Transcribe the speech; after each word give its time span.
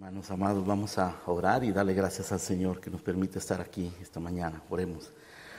Hermanos 0.00 0.30
amados, 0.30 0.66
vamos 0.66 0.96
a 0.96 1.20
orar 1.26 1.62
y 1.62 1.72
darle 1.72 1.92
gracias 1.92 2.32
al 2.32 2.40
Señor 2.40 2.80
que 2.80 2.88
nos 2.88 3.02
permite 3.02 3.38
estar 3.38 3.60
aquí 3.60 3.92
esta 4.00 4.18
mañana. 4.18 4.62
Oremos. 4.70 5.10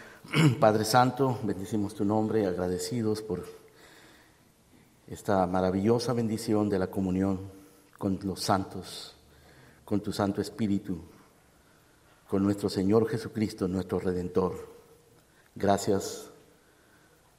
Padre 0.60 0.84
Santo, 0.84 1.38
bendecimos 1.44 1.94
tu 1.94 2.04
nombre, 2.04 2.48
agradecidos 2.48 3.22
por 3.22 3.46
esta 5.06 5.46
maravillosa 5.46 6.14
bendición 6.14 6.70
de 6.70 6.80
la 6.80 6.88
comunión 6.88 7.52
con 8.00 8.18
los 8.24 8.42
santos, 8.42 9.16
con 9.86 10.02
tu 10.02 10.12
Santo 10.12 10.42
Espíritu, 10.42 11.04
con 12.28 12.42
nuestro 12.42 12.68
Señor 12.68 13.08
Jesucristo, 13.08 13.68
nuestro 13.68 14.00
Redentor. 14.00 14.56
Gracias 15.54 16.32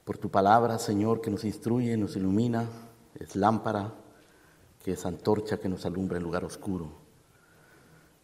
por 0.05 0.19
tu 0.19 0.31
palabra, 0.31 0.79
Señor, 0.79 1.21
que 1.21 1.33
nos 1.33 1.43
instruye, 1.43 1.97
nos 1.97 2.15
ilumina, 2.15 2.69
es 3.19 3.35
lámpara 3.35 3.93
que 4.85 4.93
es 4.93 5.07
antorcha 5.07 5.59
que 5.59 5.69
nos 5.69 5.87
alumbra 5.87 6.19
en 6.19 6.25
lugar 6.25 6.45
oscuro. 6.45 7.02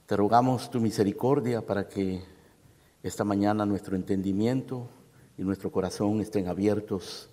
Te 0.08 0.16
rogamos 0.16 0.70
tu 0.70 0.80
misericordia 0.80 1.60
para 1.60 1.86
que 1.86 2.22
esta 3.02 3.24
mañana 3.24 3.66
nuestro 3.66 3.94
entendimiento 3.94 4.88
y 5.36 5.42
nuestro 5.42 5.70
corazón 5.70 6.22
estén 6.22 6.48
abiertos 6.48 7.28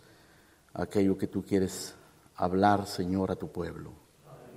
a 0.74 0.84
aquello 0.84 1.18
que 1.18 1.28
tú 1.28 1.42
quieres 1.42 1.96
hablar, 2.36 2.86
Señor, 2.86 3.32
a 3.32 3.38
tu 3.38 3.48
pueblo. 3.48 3.94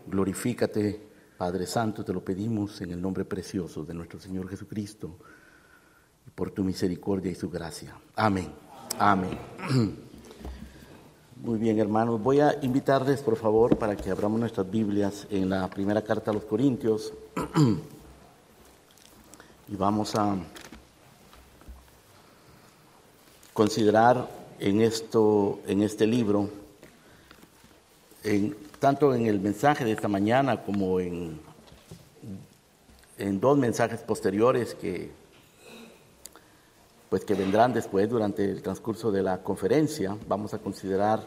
Glorifícate, 0.08 1.00
Padre 1.36 1.64
Santo, 1.68 2.04
te 2.04 2.12
lo 2.12 2.24
pedimos 2.24 2.80
en 2.80 2.90
el 2.90 3.00
nombre 3.00 3.24
precioso 3.24 3.84
de 3.84 3.94
nuestro 3.94 4.18
Señor 4.18 4.48
Jesucristo, 4.48 5.16
por 6.34 6.50
tu 6.50 6.64
misericordia 6.64 7.30
y 7.30 7.36
su 7.36 7.48
gracia. 7.48 7.94
Amén. 8.16 8.50
Amén. 8.98 9.38
Muy 11.40 11.60
bien, 11.60 11.78
hermanos. 11.78 12.20
Voy 12.20 12.40
a 12.40 12.58
invitarles, 12.62 13.22
por 13.22 13.36
favor, 13.36 13.78
para 13.78 13.94
que 13.94 14.10
abramos 14.10 14.40
nuestras 14.40 14.68
Biblias 14.68 15.28
en 15.30 15.50
la 15.50 15.70
primera 15.70 16.02
carta 16.02 16.32
a 16.32 16.34
los 16.34 16.46
Corintios. 16.46 17.12
y 19.68 19.76
vamos 19.76 20.14
a 20.14 20.36
considerar 23.52 24.28
en, 24.58 24.80
esto, 24.80 25.60
en 25.66 25.82
este 25.82 26.06
libro, 26.06 26.48
en, 28.24 28.56
tanto 28.78 29.14
en 29.14 29.26
el 29.26 29.40
mensaje 29.40 29.84
de 29.84 29.92
esta 29.92 30.08
mañana 30.08 30.62
como 30.62 31.00
en, 31.00 31.40
en 33.18 33.40
dos 33.40 33.58
mensajes 33.58 34.00
posteriores 34.00 34.74
que 34.74 35.10
pues 37.08 37.24
que 37.24 37.34
vendrán 37.34 37.72
después 37.72 38.08
durante 38.08 38.44
el 38.44 38.62
transcurso 38.62 39.10
de 39.10 39.22
la 39.22 39.42
conferencia. 39.42 40.16
Vamos 40.28 40.52
a 40.52 40.58
considerar 40.58 41.26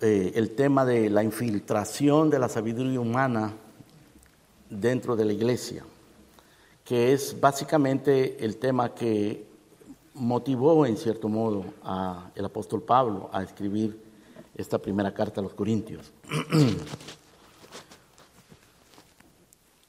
eh, 0.00 0.32
el 0.34 0.50
tema 0.54 0.84
de 0.84 1.10
la 1.10 1.22
infiltración 1.22 2.30
de 2.30 2.38
la 2.38 2.48
sabiduría 2.48 3.00
humana 3.00 3.52
dentro 4.68 5.16
de 5.16 5.24
la 5.24 5.32
iglesia, 5.32 5.84
que 6.88 7.12
es 7.12 7.38
básicamente 7.38 8.42
el 8.42 8.56
tema 8.56 8.94
que 8.94 9.44
motivó 10.14 10.86
en 10.86 10.96
cierto 10.96 11.28
modo 11.28 11.66
al 11.82 12.44
apóstol 12.44 12.80
Pablo 12.82 13.28
a 13.30 13.42
escribir 13.42 14.00
esta 14.56 14.78
primera 14.78 15.12
carta 15.12 15.42
a 15.42 15.44
los 15.44 15.52
Corintios. 15.52 16.10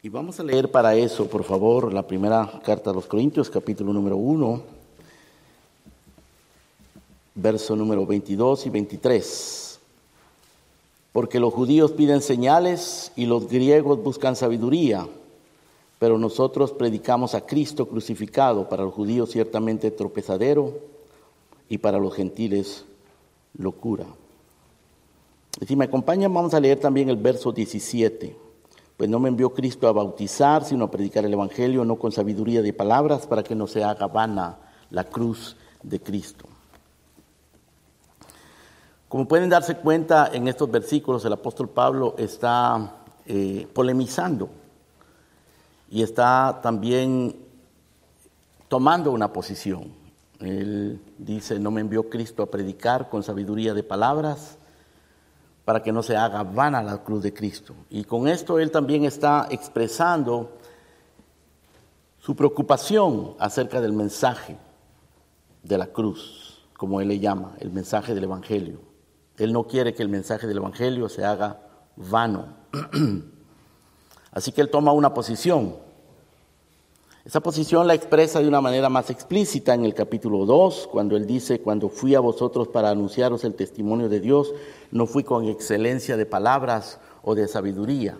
Y 0.01 0.07
vamos 0.07 0.39
a 0.39 0.43
leer 0.43 0.71
para 0.71 0.95
eso, 0.95 1.27
por 1.27 1.43
favor, 1.43 1.91
la 1.91 2.07
primera 2.07 2.61
carta 2.63 2.91
a 2.91 2.93
los 2.93 3.05
Corintios, 3.05 3.49
capítulo 3.49 3.91
número 3.91 4.15
1, 4.15 4.61
verso 7.35 7.75
número 7.75 8.05
22 8.05 8.65
y 8.65 8.69
23. 8.69 9.79
Porque 11.11 11.41
los 11.41 11.53
judíos 11.53 11.91
piden 11.91 12.21
señales 12.21 13.11
y 13.17 13.25
los 13.25 13.49
griegos 13.49 14.01
buscan 14.01 14.37
sabiduría, 14.37 15.05
pero 15.99 16.17
nosotros 16.17 16.71
predicamos 16.71 17.35
a 17.35 17.45
Cristo 17.45 17.87
crucificado, 17.87 18.67
para 18.67 18.83
los 18.83 18.93
judíos 18.93 19.29
ciertamente 19.29 19.91
tropezadero 19.91 20.79
y 21.67 21.77
para 21.77 21.99
los 21.99 22.15
gentiles 22.15 22.85
locura. 23.57 24.05
Y 25.59 25.65
si 25.65 25.75
me 25.75 25.85
acompañan, 25.85 26.33
vamos 26.33 26.53
a 26.53 26.59
leer 26.59 26.79
también 26.79 27.09
el 27.09 27.17
verso 27.17 27.51
17 27.51 28.49
pues 28.99 29.09
no 29.09 29.17
me 29.17 29.29
envió 29.29 29.53
Cristo 29.53 29.87
a 29.87 29.93
bautizar, 29.93 30.65
sino 30.65 30.83
a 30.83 30.91
predicar 30.91 31.23
el 31.23 31.31
Evangelio, 31.31 31.85
no 31.85 31.95
con 31.95 32.11
sabiduría 32.11 32.61
de 32.61 32.73
palabras, 32.73 33.27
para 33.27 33.43
que 33.43 33.55
no 33.55 33.65
se 33.65 33.81
haga 33.81 34.07
vana 34.07 34.57
la 34.89 35.05
cruz 35.05 35.55
de 35.81 36.01
Cristo. 36.01 36.43
Como 39.07 39.25
pueden 39.25 39.47
darse 39.47 39.77
cuenta, 39.77 40.29
en 40.33 40.49
estos 40.49 40.69
versículos 40.69 41.23
el 41.23 41.31
apóstol 41.31 41.69
Pablo 41.69 42.15
está 42.17 42.97
eh, 43.25 43.69
polemizando 43.71 44.49
y 45.89 46.03
está 46.03 46.59
también 46.61 47.35
tomando 48.67 49.11
una 49.11 49.33
posición. 49.33 49.91
Él 50.39 51.01
dice, 51.17 51.59
no 51.59 51.71
me 51.71 51.81
envió 51.81 52.09
Cristo 52.09 52.43
a 52.43 52.51
predicar 52.51 53.09
con 53.09 53.23
sabiduría 53.23 53.73
de 53.73 53.83
palabras, 53.83 54.57
para 55.65 55.83
que 55.83 55.91
no 55.91 56.01
se 56.01 56.15
haga 56.15 56.43
vana 56.43 56.81
la 56.81 57.03
cruz 57.03 57.21
de 57.21 57.33
Cristo. 57.33 57.75
Y 57.89 58.03
con 58.03 58.27
esto 58.27 58.57
él 58.57 58.71
también 58.71 59.05
está 59.05 59.47
expresando 59.51 60.57
su 62.17 62.35
preocupación 62.35 63.35
acerca 63.37 63.79
del 63.79 63.93
mensaje 63.93 64.57
de 65.61 65.77
la 65.77 65.87
cruz, 65.87 66.65
como 66.75 67.01
él 67.01 67.09
le 67.09 67.19
llama, 67.19 67.55
el 67.59 67.71
mensaje 67.71 68.15
del 68.15 68.23
Evangelio. 68.23 68.79
Él 69.37 69.53
no 69.53 69.67
quiere 69.67 69.93
que 69.93 70.01
el 70.01 70.09
mensaje 70.09 70.47
del 70.47 70.57
Evangelio 70.57 71.07
se 71.07 71.23
haga 71.23 71.61
vano. 71.95 72.55
Así 74.39 74.51
que 74.51 74.61
él 74.61 74.69
toma 74.69 74.93
una 74.93 75.13
posición 75.13 75.75
esa 77.25 77.41
posición 77.41 77.85
la 77.85 77.93
expresa 77.93 78.39
de 78.39 78.47
una 78.47 78.59
manera 78.59 78.89
más 78.89 79.11
explícita 79.11 79.75
en 79.75 79.85
el 79.85 79.93
capítulo 79.93 80.45
2, 80.45 80.89
cuando 80.91 81.15
él 81.15 81.27
dice, 81.27 81.61
cuando 81.61 81.87
fui 81.87 82.15
a 82.15 82.21
vosotros 82.21 82.69
para 82.69 82.89
anunciaros 82.89 83.43
el 83.43 83.53
testimonio 83.53 84.09
de 84.09 84.19
Dios, 84.19 84.51
no 84.91 85.05
fui 85.05 85.23
con 85.23 85.45
excelencia 85.45 86.17
de 86.17 86.25
palabras 86.25 86.99
o 87.21 87.35
de 87.35 87.47
sabiduría, 87.47 88.17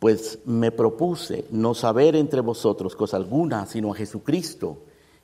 pues 0.00 0.40
me 0.44 0.72
propuse 0.72 1.44
no 1.50 1.74
saber 1.74 2.16
entre 2.16 2.40
vosotros 2.40 2.96
cosa 2.96 3.16
alguna, 3.16 3.64
sino 3.66 3.92
a 3.92 3.96
Jesucristo 3.96 4.78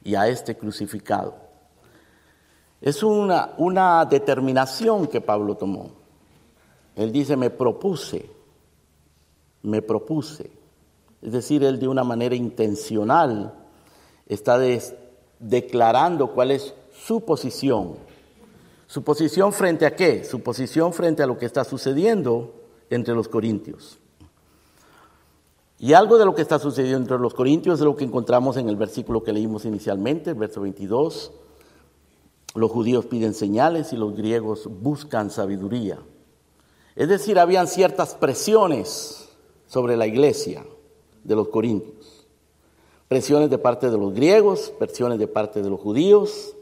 y 0.05 0.15
a 0.15 0.29
este 0.29 0.57
crucificado. 0.57 1.35
Es 2.81 3.03
una, 3.03 3.55
una 3.57 4.05
determinación 4.05 5.09
que 5.09 5.21
Pablo 5.21 5.57
tomó. 5.57 5.91
Él 6.95 7.11
dice, 7.11 7.37
me 7.37 7.51
propuse, 7.51 8.31
me 9.63 9.83
propuse. 9.83 10.51
Es 11.21 11.33
decir, 11.33 11.63
él 11.63 11.79
de 11.79 11.89
una 11.89 12.05
manera 12.05 12.35
intencional 12.35 13.55
está 14.27 14.59
declarando 15.39 16.29
cuál 16.33 16.51
es 16.51 16.75
su 17.07 17.21
posición. 17.25 17.97
¿Su 18.87 19.03
posición 19.03 19.53
frente 19.53 19.87
a 19.87 19.97
qué? 19.97 20.25
Su 20.25 20.41
posición 20.41 20.93
frente 20.93 21.23
a 21.23 21.27
lo 21.27 21.39
que 21.39 21.47
está 21.47 21.65
sucediendo 21.65 22.55
entre 22.91 23.15
los 23.15 23.29
corintios. 23.29 23.99
Y 25.79 25.95
algo 25.95 26.19
de 26.19 26.25
lo 26.25 26.35
que 26.35 26.43
está 26.43 26.59
sucediendo 26.59 26.99
entre 26.99 27.19
los 27.19 27.35
corintios 27.35 27.81
es 27.81 27.85
lo 27.85 27.97
que 27.97 28.05
encontramos 28.05 28.57
en 28.57 28.69
el 28.69 28.77
versículo 28.77 29.23
que 29.23 29.33
leímos 29.33 29.65
inicialmente, 29.65 30.31
el 30.31 30.37
verso 30.37 30.61
22. 30.61 31.33
Los 32.55 32.71
judíos 32.71 33.07
piden 33.07 33.35
señales 33.35 33.93
y 33.93 33.97
los 33.97 34.15
griegos 34.15 34.69
buscan 34.69 35.31
sabiduría. 35.31 35.99
Es 36.95 37.09
decir, 37.09 37.39
habían 37.39 37.67
ciertas 37.67 38.15
presiones 38.15 39.22
sobre 39.73 39.97
la 39.97 40.07
iglesia 40.07 40.67
de 41.25 41.35
los 41.35 41.49
corintios. 41.49 42.27
Presiones 43.09 43.49
de 43.49 43.57
parte 43.57 43.89
de 43.89 43.97
los 43.97 44.13
griegos, 44.13 44.71
presiones 44.79 45.19
de 45.19 45.27
parte 45.27 45.63
de 45.63 45.71
los 45.71 45.81
judíos. 45.81 46.55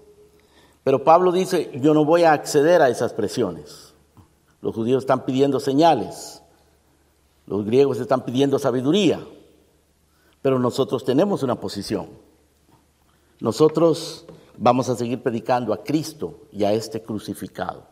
Pero 0.84 1.02
Pablo 1.02 1.32
dice, 1.32 1.72
yo 1.82 1.92
no 1.92 2.04
voy 2.04 2.22
a 2.22 2.32
acceder 2.32 2.80
a 2.80 2.88
esas 2.88 3.12
presiones. 3.12 3.94
Los 4.62 4.76
judíos 4.76 5.02
están 5.02 5.24
pidiendo 5.24 5.58
señales. 5.58 6.40
Los 7.48 7.64
griegos 7.64 7.98
están 7.98 8.24
pidiendo 8.24 8.60
sabiduría. 8.60 9.26
Pero 10.40 10.60
nosotros 10.60 11.04
tenemos 11.04 11.42
una 11.42 11.56
posición. 11.56 12.10
Nosotros 13.40 14.24
vamos 14.56 14.88
a 14.88 14.94
seguir 14.94 15.20
predicando 15.20 15.72
a 15.72 15.82
Cristo 15.82 16.42
y 16.52 16.62
a 16.62 16.72
este 16.72 17.02
crucificado. 17.02 17.82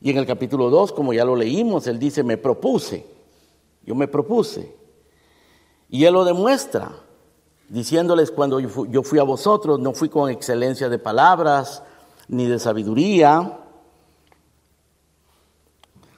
Y 0.00 0.08
en 0.08 0.16
el 0.16 0.24
capítulo 0.24 0.70
2, 0.70 0.92
como 0.92 1.12
ya 1.12 1.26
lo 1.26 1.36
leímos, 1.36 1.86
él 1.86 1.98
dice, 1.98 2.22
me 2.22 2.38
propuse, 2.38 3.11
yo 3.84 3.94
me 3.94 4.08
propuse 4.08 4.82
y 5.92 6.06
Él 6.06 6.14
lo 6.14 6.24
demuestra, 6.24 6.90
diciéndoles 7.68 8.30
cuando 8.30 8.58
yo 8.60 9.02
fui 9.02 9.18
a 9.18 9.24
vosotros, 9.24 9.78
no 9.78 9.92
fui 9.92 10.08
con 10.08 10.30
excelencia 10.30 10.88
de 10.88 10.98
palabras 10.98 11.82
ni 12.28 12.46
de 12.46 12.58
sabiduría. 12.58 13.58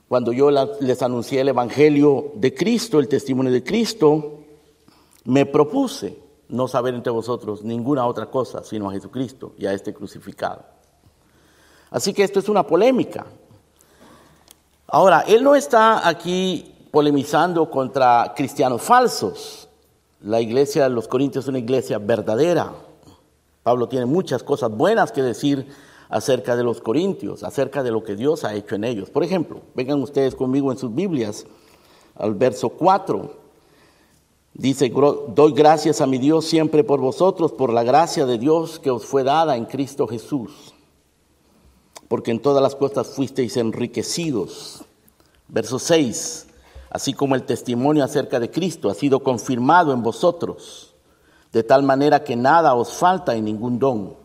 Cuando 0.06 0.32
yo 0.32 0.50
les 0.52 1.02
anuncié 1.02 1.40
el 1.40 1.48
Evangelio 1.48 2.30
de 2.36 2.54
Cristo, 2.54 3.00
el 3.00 3.08
testimonio 3.08 3.50
de 3.50 3.64
Cristo, 3.64 4.44
me 5.24 5.44
propuse 5.44 6.18
no 6.50 6.68
saber 6.68 6.94
entre 6.94 7.10
vosotros 7.10 7.64
ninguna 7.64 8.06
otra 8.06 8.26
cosa 8.26 8.62
sino 8.62 8.88
a 8.88 8.92
Jesucristo 8.92 9.54
y 9.58 9.66
a 9.66 9.72
este 9.72 9.92
crucificado. 9.92 10.64
Así 11.90 12.12
que 12.12 12.22
esto 12.22 12.38
es 12.38 12.48
una 12.48 12.64
polémica. 12.64 13.26
Ahora, 14.86 15.24
Él 15.26 15.42
no 15.42 15.56
está 15.56 16.06
aquí 16.06 16.73
polemizando 16.94 17.68
contra 17.68 18.34
cristianos 18.36 18.80
falsos. 18.80 19.68
La 20.20 20.40
iglesia 20.40 20.84
de 20.84 20.90
los 20.90 21.08
Corintios 21.08 21.44
es 21.44 21.48
una 21.48 21.58
iglesia 21.58 21.98
verdadera. 21.98 22.72
Pablo 23.64 23.88
tiene 23.88 24.06
muchas 24.06 24.44
cosas 24.44 24.70
buenas 24.70 25.10
que 25.10 25.20
decir 25.20 25.66
acerca 26.08 26.54
de 26.54 26.62
los 26.62 26.80
Corintios, 26.80 27.42
acerca 27.42 27.82
de 27.82 27.90
lo 27.90 28.04
que 28.04 28.14
Dios 28.14 28.44
ha 28.44 28.54
hecho 28.54 28.76
en 28.76 28.84
ellos. 28.84 29.10
Por 29.10 29.24
ejemplo, 29.24 29.60
vengan 29.74 30.00
ustedes 30.00 30.36
conmigo 30.36 30.70
en 30.70 30.78
sus 30.78 30.94
Biblias 30.94 31.44
al 32.14 32.36
verso 32.36 32.68
4. 32.68 33.42
Dice, 34.52 34.92
doy 35.34 35.52
gracias 35.52 36.00
a 36.00 36.06
mi 36.06 36.18
Dios 36.18 36.44
siempre 36.44 36.84
por 36.84 37.00
vosotros, 37.00 37.50
por 37.50 37.72
la 37.72 37.82
gracia 37.82 38.24
de 38.24 38.38
Dios 38.38 38.78
que 38.78 38.92
os 38.92 39.04
fue 39.04 39.24
dada 39.24 39.56
en 39.56 39.64
Cristo 39.64 40.06
Jesús, 40.06 40.72
porque 42.06 42.30
en 42.30 42.38
todas 42.38 42.62
las 42.62 42.76
cosas 42.76 43.08
fuisteis 43.08 43.56
enriquecidos. 43.56 44.84
Verso 45.48 45.80
6, 45.80 46.46
así 46.94 47.12
como 47.12 47.34
el 47.34 47.42
testimonio 47.42 48.04
acerca 48.04 48.38
de 48.38 48.52
Cristo 48.52 48.88
ha 48.88 48.94
sido 48.94 49.18
confirmado 49.24 49.92
en 49.92 50.04
vosotros, 50.04 50.94
de 51.52 51.64
tal 51.64 51.82
manera 51.82 52.22
que 52.22 52.36
nada 52.36 52.74
os 52.74 52.92
falta 52.92 53.34
en 53.34 53.46
ningún 53.46 53.80
don. 53.80 54.16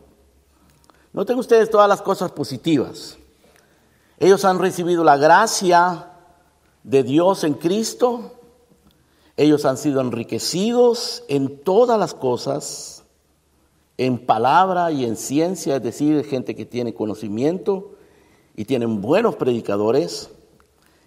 Noten 1.12 1.40
ustedes 1.40 1.72
todas 1.72 1.90
las 1.90 2.04
cosas 2.04 2.32
positivas. 2.32 3.18
Ellos 4.20 4.46
han 4.46 4.60
recibido 4.60 5.04
la 5.04 5.18
gracia 5.18 6.12
de 6.84 7.02
Dios 7.02 7.44
en 7.44 7.56
Cristo, 7.56 8.34
ellos 9.36 9.66
han 9.66 9.78
sido 9.80 10.00
enriquecidos 10.00 11.24
en 11.28 11.64
todas 11.64 11.98
las 11.98 12.14
cosas, 12.14 13.04
en 13.98 14.24
palabra 14.24 14.92
y 14.92 15.06
en 15.06 15.18
ciencia, 15.18 15.78
es 15.78 15.82
decir, 15.82 16.24
gente 16.24 16.56
que 16.56 16.68
tiene 16.68 16.94
conocimiento 16.94 17.96
y 18.56 18.66
tienen 18.66 19.02
buenos 19.02 19.38
predicadores. 19.38 20.30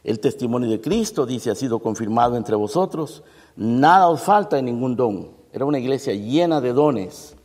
El 0.05 0.19
testimonio 0.19 0.69
de 0.69 0.81
Cristo, 0.81 1.27
dice, 1.27 1.51
ha 1.51 1.55
sido 1.55 1.79
confirmado 1.79 2.37
entre 2.37 2.57
vosotros. 2.57 3.23
Nada 3.57 4.09
os 4.09 4.23
falta 4.23 4.59
en 4.59 4.65
ningún 4.65 4.97
don. 4.97 5.31
Era 5.53 5.65
una 5.65 5.79
iglesia 5.79 6.15
llena 6.15 6.61
de 6.61 6.73
dones, 6.73 7.37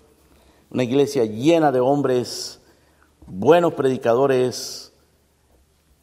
una 0.72 0.84
iglesia 0.84 1.26
llena 1.26 1.72
de 1.72 1.80
hombres, 1.80 2.62
buenos 3.28 3.74
predicadores, 3.74 4.94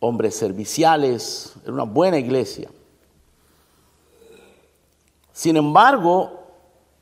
hombres 0.00 0.34
serviciales. 0.34 1.54
Era 1.64 1.72
una 1.72 1.84
buena 1.84 2.18
iglesia. 2.18 2.70
Sin 5.32 5.56
embargo, 5.56 6.44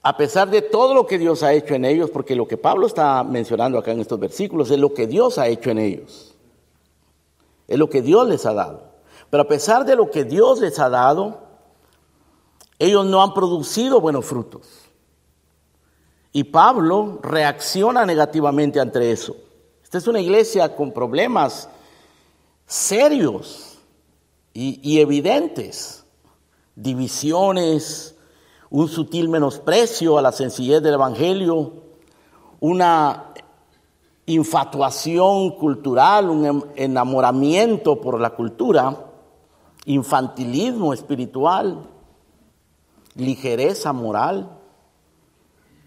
a 0.03 0.17
pesar 0.17 0.51
de 0.51 0.63
todo 0.63 0.95
lo 0.95 1.07
que 1.07 1.19
Dios 1.19 1.43
ha 1.43 1.53
hecho 1.53 1.75
en 1.75 1.85
ellos, 1.85 2.11
porque 2.11 2.35
lo 2.35 2.49
que 2.49 2.57
Pablo 2.57 2.87
está 2.87 3.23
mencionando 3.23 3.79
acá 3.79 3.93
en 3.93 4.01
estos 4.01 4.19
versículos 4.19 4.71
es 4.71 4.79
lo 4.79 4.95
que 4.95 5.07
Dios 5.07 5.37
ha 5.39 5.49
hecho 5.49 5.71
en 5.71 5.79
ellos, 5.79 6.35
es 7.69 7.79
lo 7.79 7.91
que 7.91 8.03
Dios 8.03 8.27
les 8.29 8.47
ha 8.47 8.55
dado. 8.55 8.92
Pero 9.33 9.45
a 9.45 9.49
pesar 9.49 9.87
de 9.87 9.97
lo 9.97 10.11
que 10.11 10.25
Dios 10.25 10.61
les 10.61 10.79
ha 10.79 10.91
dado, 10.91 11.39
ellos 12.79 13.07
no 13.07 13.23
han 13.23 13.33
producido 13.33 13.99
buenos 13.99 14.27
frutos. 14.27 14.69
Y 16.33 16.45
Pablo 16.45 17.19
reacciona 17.23 18.05
negativamente 18.05 18.79
ante 18.79 19.11
eso. 19.11 19.35
Esta 19.83 19.97
es 19.97 20.07
una 20.07 20.21
iglesia 20.21 20.77
con 20.77 20.93
problemas 20.93 21.71
serios 22.67 23.79
y, 24.53 24.79
y 24.83 25.01
evidentes, 25.01 26.05
divisiones, 26.77 28.15
un 28.69 28.87
sutil 28.87 29.31
menosprecio 29.31 30.19
a 30.19 30.23
la 30.23 30.33
sencillez 30.33 30.83
del 30.83 30.93
Evangelio, 30.93 31.73
una 32.61 33.33
infatuación 34.27 35.53
cultural, 35.53 36.29
un 36.29 36.45
em, 36.45 36.63
enamoramiento 36.77 37.99
por 37.99 38.21
la 38.21 38.29
cultura, 38.29 39.09
infantilismo 39.85 40.93
espiritual, 40.93 41.89
ligereza 43.15 43.93
moral, 43.93 44.59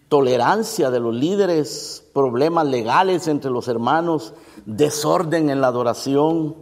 tolerancia 0.08 0.90
de 0.90 1.00
los 1.00 1.14
líderes, 1.14 2.04
problemas 2.12 2.66
legales 2.66 3.26
entre 3.26 3.50
los 3.50 3.68
hermanos, 3.68 4.34
desorden 4.64 5.50
en 5.50 5.60
la 5.60 5.68
adoración, 5.68 6.56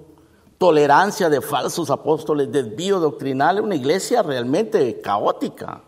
tolerancia 0.59 1.29
de 1.29 1.41
falsos 1.41 1.91
apóstoles, 1.91 2.51
desvío 2.51 3.01
doctrinal, 3.01 3.61
una 3.61 3.75
iglesia 3.75 4.23
realmente 4.23 5.01
caótica 5.01 5.83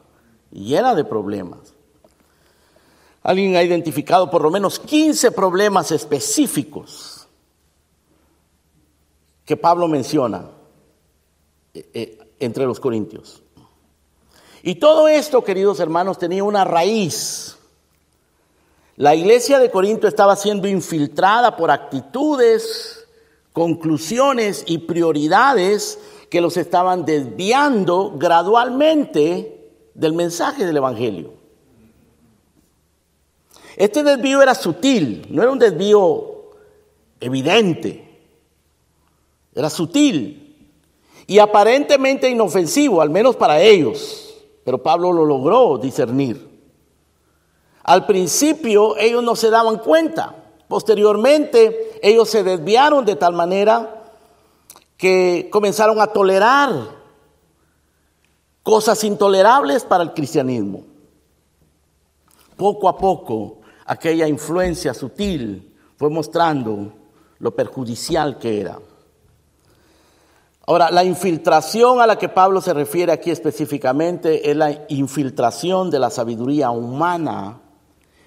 llena 0.50 0.94
de 0.94 1.04
problemas. 1.04 1.74
Alguien 3.22 3.56
ha 3.56 3.62
identificado 3.62 4.30
por 4.30 4.42
lo 4.42 4.50
menos 4.50 4.78
15 4.78 5.32
problemas 5.32 5.90
específicos 5.90 7.26
que 9.44 9.56
Pablo 9.56 9.88
menciona 9.88 10.55
eh, 11.92 12.18
entre 12.40 12.64
los 12.64 12.80
corintios. 12.80 13.42
Y 14.62 14.76
todo 14.76 15.08
esto, 15.08 15.44
queridos 15.44 15.78
hermanos, 15.80 16.18
tenía 16.18 16.42
una 16.42 16.64
raíz. 16.64 17.56
La 18.96 19.14
iglesia 19.14 19.58
de 19.58 19.70
Corinto 19.70 20.08
estaba 20.08 20.36
siendo 20.36 20.66
infiltrada 20.66 21.56
por 21.56 21.70
actitudes, 21.70 23.06
conclusiones 23.52 24.64
y 24.66 24.78
prioridades 24.78 25.98
que 26.30 26.40
los 26.40 26.56
estaban 26.56 27.04
desviando 27.04 28.14
gradualmente 28.16 29.70
del 29.94 30.14
mensaje 30.14 30.66
del 30.66 30.78
Evangelio. 30.78 31.34
Este 33.76 34.02
desvío 34.02 34.42
era 34.42 34.54
sutil, 34.54 35.26
no 35.30 35.42
era 35.42 35.52
un 35.52 35.58
desvío 35.58 36.52
evidente, 37.20 38.18
era 39.54 39.68
sutil 39.68 40.45
y 41.26 41.38
aparentemente 41.38 42.30
inofensivo, 42.30 43.00
al 43.00 43.10
menos 43.10 43.36
para 43.36 43.60
ellos, 43.60 44.34
pero 44.64 44.82
Pablo 44.82 45.12
lo 45.12 45.24
logró 45.24 45.78
discernir. 45.78 46.48
Al 47.82 48.06
principio 48.06 48.96
ellos 48.96 49.22
no 49.22 49.36
se 49.36 49.50
daban 49.50 49.78
cuenta, 49.78 50.34
posteriormente 50.68 51.98
ellos 52.02 52.28
se 52.28 52.42
desviaron 52.42 53.04
de 53.04 53.16
tal 53.16 53.32
manera 53.32 54.04
que 54.96 55.48
comenzaron 55.52 56.00
a 56.00 56.08
tolerar 56.08 56.72
cosas 58.62 59.02
intolerables 59.04 59.84
para 59.84 60.02
el 60.02 60.12
cristianismo. 60.12 60.84
Poco 62.56 62.88
a 62.88 62.96
poco, 62.96 63.58
aquella 63.84 64.26
influencia 64.26 64.94
sutil 64.94 65.76
fue 65.96 66.10
mostrando 66.10 66.92
lo 67.38 67.54
perjudicial 67.54 68.38
que 68.38 68.60
era. 68.60 68.78
Ahora, 70.68 70.90
la 70.90 71.04
infiltración 71.04 72.00
a 72.00 72.08
la 72.08 72.18
que 72.18 72.28
Pablo 72.28 72.60
se 72.60 72.74
refiere 72.74 73.12
aquí 73.12 73.30
específicamente 73.30 74.50
es 74.50 74.56
la 74.56 74.84
infiltración 74.88 75.90
de 75.90 76.00
la 76.00 76.10
sabiduría 76.10 76.70
humana 76.70 77.60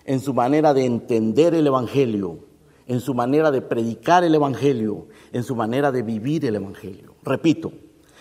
en 0.06 0.22
su 0.22 0.34
manera 0.34 0.74
de 0.74 0.86
entender 0.86 1.54
el 1.54 1.68
Evangelio, 1.68 2.40
en 2.88 3.02
su 3.02 3.14
manera 3.14 3.52
de 3.52 3.62
predicar 3.62 4.24
el 4.24 4.34
Evangelio, 4.34 5.08
en 5.34 5.44
su 5.44 5.54
manera 5.54 5.92
de 5.92 6.02
vivir 6.02 6.46
el 6.46 6.56
Evangelio. 6.56 7.14
Repito, 7.24 7.74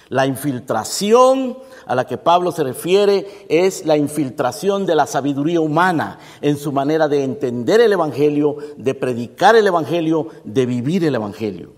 la 0.08 0.26
infiltración 0.26 1.56
a 1.86 1.94
la 1.94 2.04
que 2.04 2.18
Pablo 2.18 2.50
se 2.50 2.64
refiere 2.64 3.46
es 3.48 3.86
la 3.86 3.96
infiltración 3.96 4.84
de 4.84 4.96
la 4.96 5.06
sabiduría 5.06 5.60
humana 5.60 6.18
en 6.40 6.56
su 6.56 6.72
manera 6.72 7.06
de 7.06 7.22
entender 7.22 7.80
el 7.80 7.92
Evangelio, 7.92 8.56
de 8.76 8.94
predicar 8.94 9.54
el 9.54 9.68
Evangelio, 9.68 10.26
de 10.42 10.66
vivir 10.66 11.04
el 11.04 11.14
Evangelio. 11.14 11.72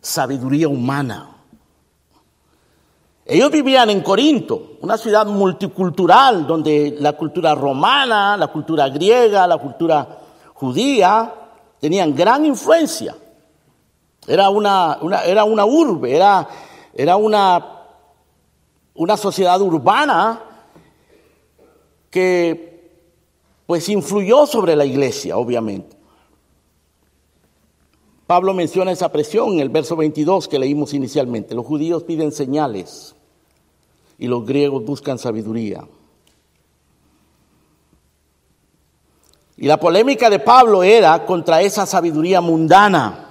Sabiduría 0.00 0.68
humana. 0.68 1.33
Ellos 3.26 3.50
vivían 3.50 3.88
en 3.90 4.02
Corinto, 4.02 4.76
una 4.82 4.98
ciudad 4.98 5.26
multicultural 5.26 6.46
donde 6.46 6.96
la 7.00 7.14
cultura 7.14 7.54
romana, 7.54 8.36
la 8.36 8.48
cultura 8.48 8.88
griega, 8.88 9.46
la 9.46 9.56
cultura 9.56 10.18
judía 10.52 11.32
tenían 11.80 12.14
gran 12.14 12.44
influencia. 12.44 13.16
Era 14.26 14.50
una, 14.50 14.98
era 15.26 15.44
una 15.44 15.64
urbe, 15.64 16.14
era 16.14 16.48
era 16.94 17.16
una, 17.16 17.86
una 18.94 19.16
sociedad 19.16 19.60
urbana 19.60 20.40
que 22.10 22.72
pues 23.66 23.88
influyó 23.88 24.46
sobre 24.46 24.76
la 24.76 24.84
iglesia, 24.84 25.36
obviamente. 25.36 25.96
Pablo 28.26 28.54
menciona 28.54 28.92
esa 28.92 29.10
presión 29.10 29.54
en 29.54 29.60
el 29.60 29.68
verso 29.68 29.96
22 29.96 30.48
que 30.48 30.58
leímos 30.58 30.94
inicialmente. 30.94 31.54
Los 31.54 31.66
judíos 31.66 32.04
piden 32.04 32.30
señales 32.30 33.13
y 34.18 34.26
los 34.26 34.44
griegos 34.44 34.84
buscan 34.84 35.18
sabiduría. 35.18 35.86
Y 39.56 39.66
la 39.66 39.78
polémica 39.78 40.30
de 40.30 40.40
Pablo 40.40 40.82
era 40.82 41.24
contra 41.24 41.62
esa 41.62 41.86
sabiduría 41.86 42.40
mundana 42.40 43.30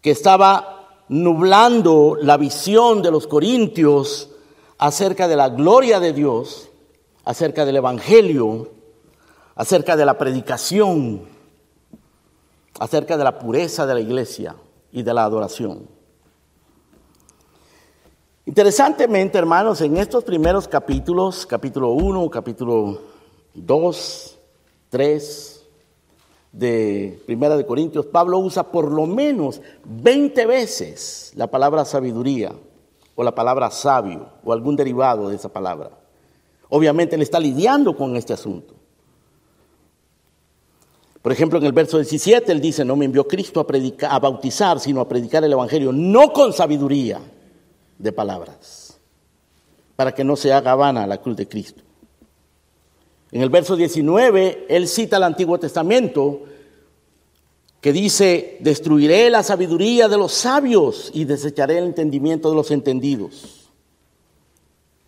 que 0.00 0.10
estaba 0.10 1.04
nublando 1.08 2.16
la 2.20 2.36
visión 2.36 3.02
de 3.02 3.10
los 3.10 3.26
corintios 3.26 4.30
acerca 4.78 5.28
de 5.28 5.36
la 5.36 5.50
gloria 5.50 6.00
de 6.00 6.12
Dios, 6.12 6.68
acerca 7.24 7.64
del 7.64 7.76
Evangelio, 7.76 8.70
acerca 9.54 9.96
de 9.96 10.06
la 10.06 10.18
predicación, 10.18 11.22
acerca 12.78 13.16
de 13.16 13.24
la 13.24 13.38
pureza 13.38 13.86
de 13.86 13.94
la 13.94 14.00
iglesia 14.00 14.56
y 14.92 15.02
de 15.02 15.14
la 15.14 15.24
adoración. 15.24 15.95
Interesantemente, 18.48 19.38
hermanos, 19.38 19.80
en 19.80 19.96
estos 19.96 20.22
primeros 20.22 20.68
capítulos, 20.68 21.44
capítulo 21.46 21.90
1, 21.90 22.30
capítulo 22.30 23.00
2, 23.54 24.38
3 24.88 25.66
de 26.52 27.20
Primera 27.26 27.56
de 27.56 27.66
Corintios, 27.66 28.06
Pablo 28.06 28.38
usa 28.38 28.62
por 28.70 28.92
lo 28.92 29.04
menos 29.04 29.60
20 29.84 30.46
veces 30.46 31.32
la 31.34 31.48
palabra 31.48 31.84
sabiduría 31.84 32.52
o 33.16 33.24
la 33.24 33.34
palabra 33.34 33.68
sabio 33.72 34.28
o 34.44 34.52
algún 34.52 34.76
derivado 34.76 35.28
de 35.28 35.34
esa 35.34 35.48
palabra. 35.48 35.90
Obviamente 36.68 37.16
él 37.16 37.22
está 37.22 37.40
lidiando 37.40 37.96
con 37.96 38.14
este 38.14 38.32
asunto. 38.32 38.74
Por 41.20 41.32
ejemplo, 41.32 41.58
en 41.58 41.64
el 41.64 41.72
verso 41.72 41.96
17 41.96 42.52
él 42.52 42.60
dice, 42.60 42.84
no 42.84 42.94
me 42.94 43.06
envió 43.06 43.26
Cristo 43.26 43.58
a, 43.58 43.66
predicar, 43.66 44.12
a 44.12 44.20
bautizar, 44.20 44.78
sino 44.78 45.00
a 45.00 45.08
predicar 45.08 45.42
el 45.42 45.52
Evangelio, 45.52 45.90
no 45.90 46.32
con 46.32 46.52
sabiduría 46.52 47.20
de 47.98 48.12
palabras, 48.12 48.98
para 49.96 50.14
que 50.14 50.24
no 50.24 50.36
se 50.36 50.52
haga 50.52 50.74
vana 50.74 51.06
la 51.06 51.20
cruz 51.20 51.36
de 51.36 51.48
Cristo. 51.48 51.82
En 53.32 53.42
el 53.42 53.50
verso 53.50 53.76
19, 53.76 54.66
él 54.68 54.88
cita 54.88 55.16
el 55.16 55.24
Antiguo 55.24 55.58
Testamento 55.58 56.42
que 57.80 57.92
dice, 57.92 58.56
destruiré 58.60 59.30
la 59.30 59.42
sabiduría 59.42 60.08
de 60.08 60.16
los 60.16 60.32
sabios 60.32 61.10
y 61.14 61.24
desecharé 61.24 61.78
el 61.78 61.84
entendimiento 61.84 62.50
de 62.50 62.56
los 62.56 62.70
entendidos. 62.70 63.70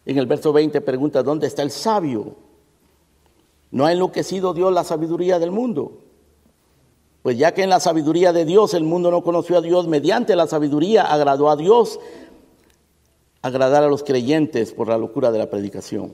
En 0.05 0.17
el 0.17 0.27
verso 0.27 0.53
20 0.53 0.81
pregunta, 0.83 1.23
¿dónde 1.23 1.47
está 1.47 1.63
el 1.63 1.71
sabio? 1.71 2.37
¿No 3.71 3.85
ha 3.85 3.93
enloquecido 3.93 4.55
Dios 4.55 4.73
la 4.73 4.85
sabiduría 4.85 5.39
del 5.39 5.51
mundo? 5.51 5.99
Pues 7.23 7.37
ya 7.37 7.53
que 7.53 7.63
en 7.63 7.71
la 7.71 7.81
sabiduría 7.81 8.33
de 8.33 8.45
Dios 8.45 8.75
el 8.75 8.85
mundo 8.85 9.11
no 9.11 9.23
conoció 9.23 9.59
a 9.59 9.61
Dios, 9.61 9.87
mediante 9.89 10.37
la 10.37 10.47
sabiduría 10.47 11.03
agradó 11.03 11.51
a 11.51 11.57
Dios 11.57 11.99
agradar 13.49 13.83
a 13.83 13.89
los 13.89 14.05
creyentes 14.05 14.73
por 14.73 14.89
la 14.89 14.99
locura 14.99 15.31
de 15.31 15.39
la 15.39 15.51
predicación. 15.51 16.13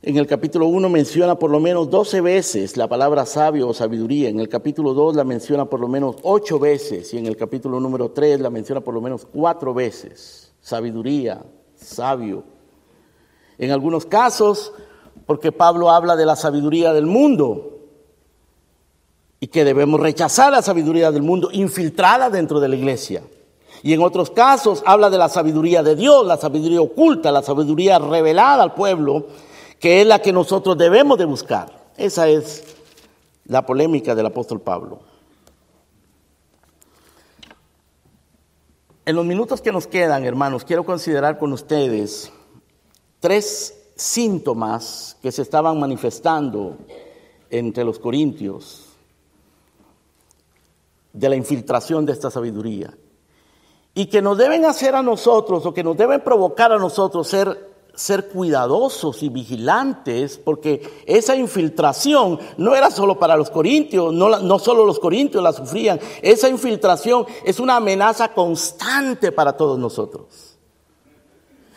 En 0.00 0.16
el 0.16 0.28
capítulo 0.28 0.66
1 0.68 0.88
menciona 0.88 1.34
por 1.34 1.50
lo 1.50 1.58
menos 1.58 1.90
12 1.90 2.20
veces 2.20 2.76
la 2.76 2.88
palabra 2.88 3.26
sabio 3.26 3.68
o 3.68 3.74
sabiduría. 3.74 4.28
En 4.28 4.38
el 4.38 4.48
capítulo 4.48 4.94
2 4.94 5.16
la 5.16 5.24
menciona 5.24 5.64
por 5.64 5.80
lo 5.80 5.88
menos 5.88 6.16
8 6.22 6.58
veces. 6.58 7.12
Y 7.14 7.18
en 7.18 7.26
el 7.26 7.36
capítulo 7.36 7.80
número 7.80 8.12
3 8.12 8.40
la 8.40 8.48
menciona 8.48 8.80
por 8.80 8.94
lo 8.94 9.00
menos 9.00 9.26
4 9.26 9.74
veces. 9.74 10.52
Sabiduría, 10.60 11.44
sabio. 11.74 12.44
En 13.58 13.72
algunos 13.72 14.06
casos, 14.06 14.72
porque 15.26 15.50
Pablo 15.50 15.90
habla 15.90 16.14
de 16.14 16.26
la 16.26 16.36
sabiduría 16.36 16.92
del 16.92 17.06
mundo. 17.06 17.80
Y 19.40 19.48
que 19.48 19.64
debemos 19.64 19.98
rechazar 19.98 20.52
la 20.52 20.62
sabiduría 20.62 21.10
del 21.10 21.22
mundo 21.22 21.48
infiltrada 21.52 22.30
dentro 22.30 22.60
de 22.60 22.68
la 22.68 22.76
iglesia. 22.76 23.22
Y 23.82 23.92
en 23.92 24.02
otros 24.02 24.30
casos 24.30 24.82
habla 24.84 25.10
de 25.10 25.18
la 25.18 25.28
sabiduría 25.28 25.82
de 25.82 25.94
Dios, 25.94 26.26
la 26.26 26.36
sabiduría 26.36 26.80
oculta, 26.80 27.30
la 27.30 27.42
sabiduría 27.42 27.98
revelada 27.98 28.62
al 28.62 28.74
pueblo, 28.74 29.26
que 29.78 30.00
es 30.00 30.06
la 30.06 30.20
que 30.20 30.32
nosotros 30.32 30.76
debemos 30.76 31.18
de 31.18 31.24
buscar. 31.24 31.90
Esa 31.96 32.28
es 32.28 32.64
la 33.46 33.64
polémica 33.64 34.14
del 34.14 34.26
apóstol 34.26 34.60
Pablo. 34.60 35.00
En 39.04 39.16
los 39.16 39.24
minutos 39.24 39.62
que 39.62 39.72
nos 39.72 39.86
quedan, 39.86 40.24
hermanos, 40.24 40.64
quiero 40.64 40.84
considerar 40.84 41.38
con 41.38 41.52
ustedes 41.52 42.30
tres 43.20 43.74
síntomas 43.96 45.16
que 45.22 45.32
se 45.32 45.42
estaban 45.42 45.80
manifestando 45.80 46.76
entre 47.48 47.84
los 47.84 47.98
corintios 47.98 48.84
de 51.12 51.28
la 51.28 51.36
infiltración 51.36 52.04
de 52.04 52.12
esta 52.12 52.30
sabiduría 52.30 52.92
y 53.98 54.06
que 54.06 54.22
nos 54.22 54.38
deben 54.38 54.64
hacer 54.64 54.94
a 54.94 55.02
nosotros 55.02 55.66
o 55.66 55.74
que 55.74 55.82
nos 55.82 55.96
deben 55.96 56.20
provocar 56.20 56.70
a 56.70 56.78
nosotros 56.78 57.26
ser, 57.26 57.68
ser 57.96 58.28
cuidadosos 58.28 59.24
y 59.24 59.28
vigilantes, 59.28 60.38
porque 60.38 61.02
esa 61.04 61.34
infiltración 61.34 62.38
no 62.58 62.76
era 62.76 62.92
solo 62.92 63.18
para 63.18 63.36
los 63.36 63.50
corintios, 63.50 64.14
no, 64.14 64.38
no 64.38 64.58
solo 64.60 64.84
los 64.84 65.00
corintios 65.00 65.42
la 65.42 65.52
sufrían, 65.52 65.98
esa 66.22 66.48
infiltración 66.48 67.26
es 67.44 67.58
una 67.58 67.74
amenaza 67.74 68.32
constante 68.32 69.32
para 69.32 69.56
todos 69.56 69.80
nosotros. 69.80 70.56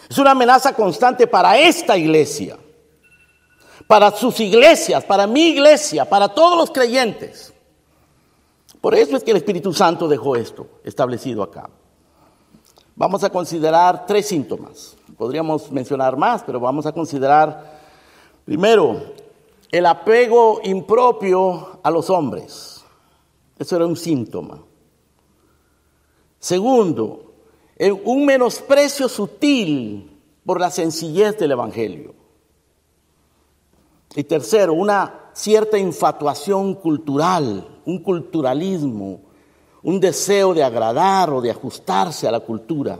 Es 0.07 0.19
una 0.19 0.29
amenaza 0.29 0.75
constante 0.75 1.25
para 1.25 1.57
esta 1.57 1.97
iglesia, 1.97 2.59
para 3.87 4.11
sus 4.11 4.39
iglesias, 4.41 5.03
para 5.05 5.25
mi 5.25 5.47
iglesia, 5.47 6.07
para 6.07 6.27
todos 6.27 6.55
los 6.55 6.69
creyentes. 6.69 7.51
Por 8.79 8.93
eso 8.93 9.17
es 9.17 9.23
que 9.23 9.31
el 9.31 9.37
Espíritu 9.37 9.73
Santo 9.73 10.07
dejó 10.07 10.35
esto 10.35 10.67
establecido 10.83 11.41
acá. 11.41 11.67
Vamos 12.95 13.24
a 13.24 13.29
considerar 13.29 14.05
tres 14.05 14.27
síntomas. 14.27 14.95
Podríamos 15.17 15.71
mencionar 15.71 16.17
más, 16.17 16.43
pero 16.43 16.60
vamos 16.60 16.86
a 16.86 16.91
considerar 16.91 17.79
primero 18.45 19.01
el 19.71 19.86
apego 19.86 20.60
impropio 20.63 21.79
a 21.81 21.89
los 21.89 22.10
hombres. 22.10 22.83
Eso 23.57 23.75
era 23.75 23.86
un 23.86 23.95
síntoma. 23.95 24.60
Segundo, 26.39 27.33
un 28.03 28.25
menosprecio 28.25 29.07
sutil 29.07 30.19
por 30.45 30.60
la 30.60 30.71
sencillez 30.71 31.38
del 31.38 31.51
Evangelio. 31.51 32.15
Y 34.15 34.24
tercero, 34.24 34.74
una 34.74 35.29
cierta 35.33 35.77
infatuación 35.77 36.74
cultural, 36.75 37.79
un 37.86 38.00
culturalismo 38.00 39.21
un 39.83 40.00
deseo 40.00 40.53
de 40.53 40.63
agradar 40.63 41.29
o 41.31 41.41
de 41.41 41.51
ajustarse 41.51 42.27
a 42.27 42.31
la 42.31 42.39
cultura. 42.39 43.00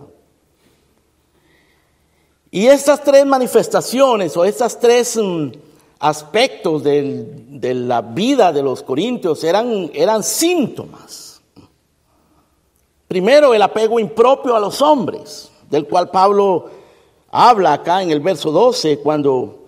Y 2.50 2.68
estas 2.68 3.04
tres 3.04 3.26
manifestaciones 3.26 4.36
o 4.36 4.44
estos 4.44 4.80
tres 4.80 5.18
mm, 5.18 5.52
aspectos 6.00 6.84
de 6.84 7.74
la 7.74 8.02
vida 8.02 8.52
de 8.52 8.64
los 8.64 8.84
corintios 8.84 9.44
eran, 9.44 9.90
eran 9.94 10.24
síntomas. 10.24 11.42
Primero, 13.08 13.54
el 13.54 13.62
apego 13.62 14.00
impropio 14.00 14.56
a 14.56 14.60
los 14.60 14.82
hombres, 14.82 15.52
del 15.70 15.86
cual 15.86 16.10
Pablo 16.10 16.70
habla 17.30 17.74
acá 17.74 18.02
en 18.02 18.12
el 18.12 18.20
verso 18.20 18.52
12, 18.52 19.00
cuando 19.00 19.66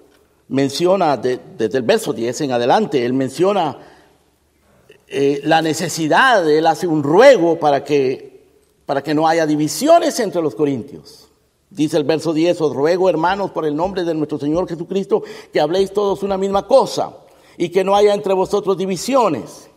menciona, 0.48 1.18
desde 1.18 1.78
el 1.78 1.84
verso 1.84 2.14
10 2.14 2.42
en 2.42 2.52
adelante, 2.52 3.06
él 3.06 3.14
menciona 3.14 3.78
eh, 5.16 5.42
la 5.44 5.62
necesidad, 5.62 6.50
él 6.50 6.66
hace 6.66 6.88
un 6.88 7.04
ruego 7.04 7.60
para 7.60 7.84
que, 7.84 8.44
para 8.86 9.04
que 9.04 9.14
no 9.14 9.28
haya 9.28 9.46
divisiones 9.46 10.20
entre 10.20 10.42
los 10.42 10.56
corintios. 10.56 11.30
Dice 11.70 11.98
el 11.98 12.04
verso 12.04 12.34
10, 12.34 12.60
os 12.62 12.76
ruego 12.76 13.10
hermanos 13.10 13.52
por 13.52 13.66
el 13.66 13.76
nombre 13.76 14.04
de 14.04 14.14
nuestro 14.14 14.40
Señor 14.40 14.68
Jesucristo 14.68 15.24
que 15.52 15.60
habléis 15.60 15.94
todos 15.94 16.24
una 16.24 16.38
misma 16.38 16.68
cosa 16.68 17.16
y 17.58 17.70
que 17.70 17.84
no 17.84 17.96
haya 17.96 18.14
entre 18.14 18.34
vosotros 18.34 18.78
divisiones, 18.78 19.70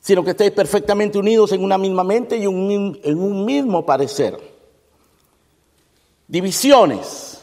sino 0.00 0.22
que 0.22 0.30
estéis 0.30 0.52
perfectamente 0.52 1.18
unidos 1.18 1.52
en 1.52 1.64
una 1.64 1.78
misma 1.78 2.04
mente 2.04 2.36
y 2.36 2.44
en 2.44 3.18
un 3.18 3.44
mismo 3.44 3.86
parecer. 3.86 4.38
Divisiones. 6.28 7.33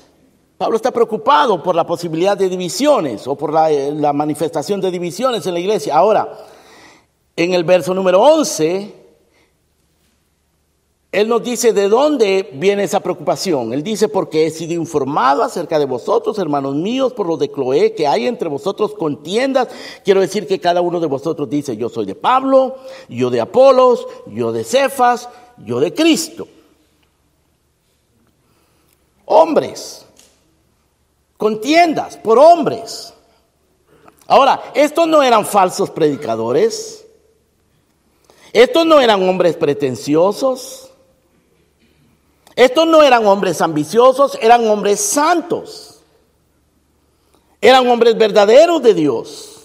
Pablo 0.62 0.76
está 0.76 0.92
preocupado 0.92 1.64
por 1.64 1.74
la 1.74 1.88
posibilidad 1.88 2.38
de 2.38 2.48
divisiones 2.48 3.26
o 3.26 3.36
por 3.36 3.52
la, 3.52 4.14
manifestación 4.14 4.80
de 4.80 4.92
divisiones 4.92 5.44
en 5.48 5.56
la 5.56 5.60
iglesia. 5.60 5.96
Ahora, 5.96 6.38
en 7.36 7.56
el 7.56 7.64
verso 7.64 7.96
número 7.96 8.22
11, 8.22 8.94
él 11.14 11.28
nos 11.28 11.44
dice 11.44 11.74
de 11.74 11.90
dónde 11.90 12.52
viene 12.54 12.84
esa 12.84 13.00
preocupación. 13.00 13.74
Él 13.74 13.82
dice, 13.82 14.08
porque 14.08 14.46
he 14.46 14.52
sido 14.52 14.74
informado 14.74 15.42
acerca 15.42 15.80
de 15.80 15.86
vosotros, 15.86 16.38
hermanos 16.38 16.76
míos, 16.76 17.14
por 17.14 17.26
lo 17.26 17.38
de 17.38 17.50
Cloé, 17.50 17.96
que 17.96 18.06
hay 18.06 18.28
entre 18.28 18.48
vosotros 18.48 18.94
contiendas. 18.94 19.68
Quiero 20.06 20.22
decir 20.22 20.46
que 20.46 20.60
cada 20.60 20.82
uno 20.82 21.00
de 21.00 21.08
vosotros 21.08 21.50
dice, 21.50 21.76
yo 21.76 21.90
soy 21.90 22.06
de 22.06 22.14
Pablo, 22.14 22.76
yo 23.10 23.32
de 23.32 23.42
Apolos, 23.42 24.06
yo 24.28 24.52
de 24.52 24.64
Cefas, 24.64 25.28
yo 25.66 25.80
de 25.80 25.92
Cristo. 25.92 26.48
Hombres, 29.26 30.06
contiendas 31.42 32.18
por 32.18 32.38
hombres. 32.38 33.16
Ahora, 34.28 34.62
estos 34.76 35.08
no 35.08 35.24
eran 35.24 35.44
falsos 35.44 35.90
predicadores, 35.90 37.04
estos 38.54 38.86
no 38.86 39.02
eran 39.02 39.28
hombres 39.28 39.56
pretenciosos, 39.56 40.92
estos 42.56 42.86
no 42.86 43.02
eran 43.02 43.26
hombres 43.26 43.60
ambiciosos, 43.60 44.38
eran 44.40 44.68
hombres 44.68 45.00
santos, 45.00 46.02
eran 47.60 47.88
hombres 47.88 48.16
verdaderos 48.16 48.84
de 48.84 48.94
Dios. 48.94 49.62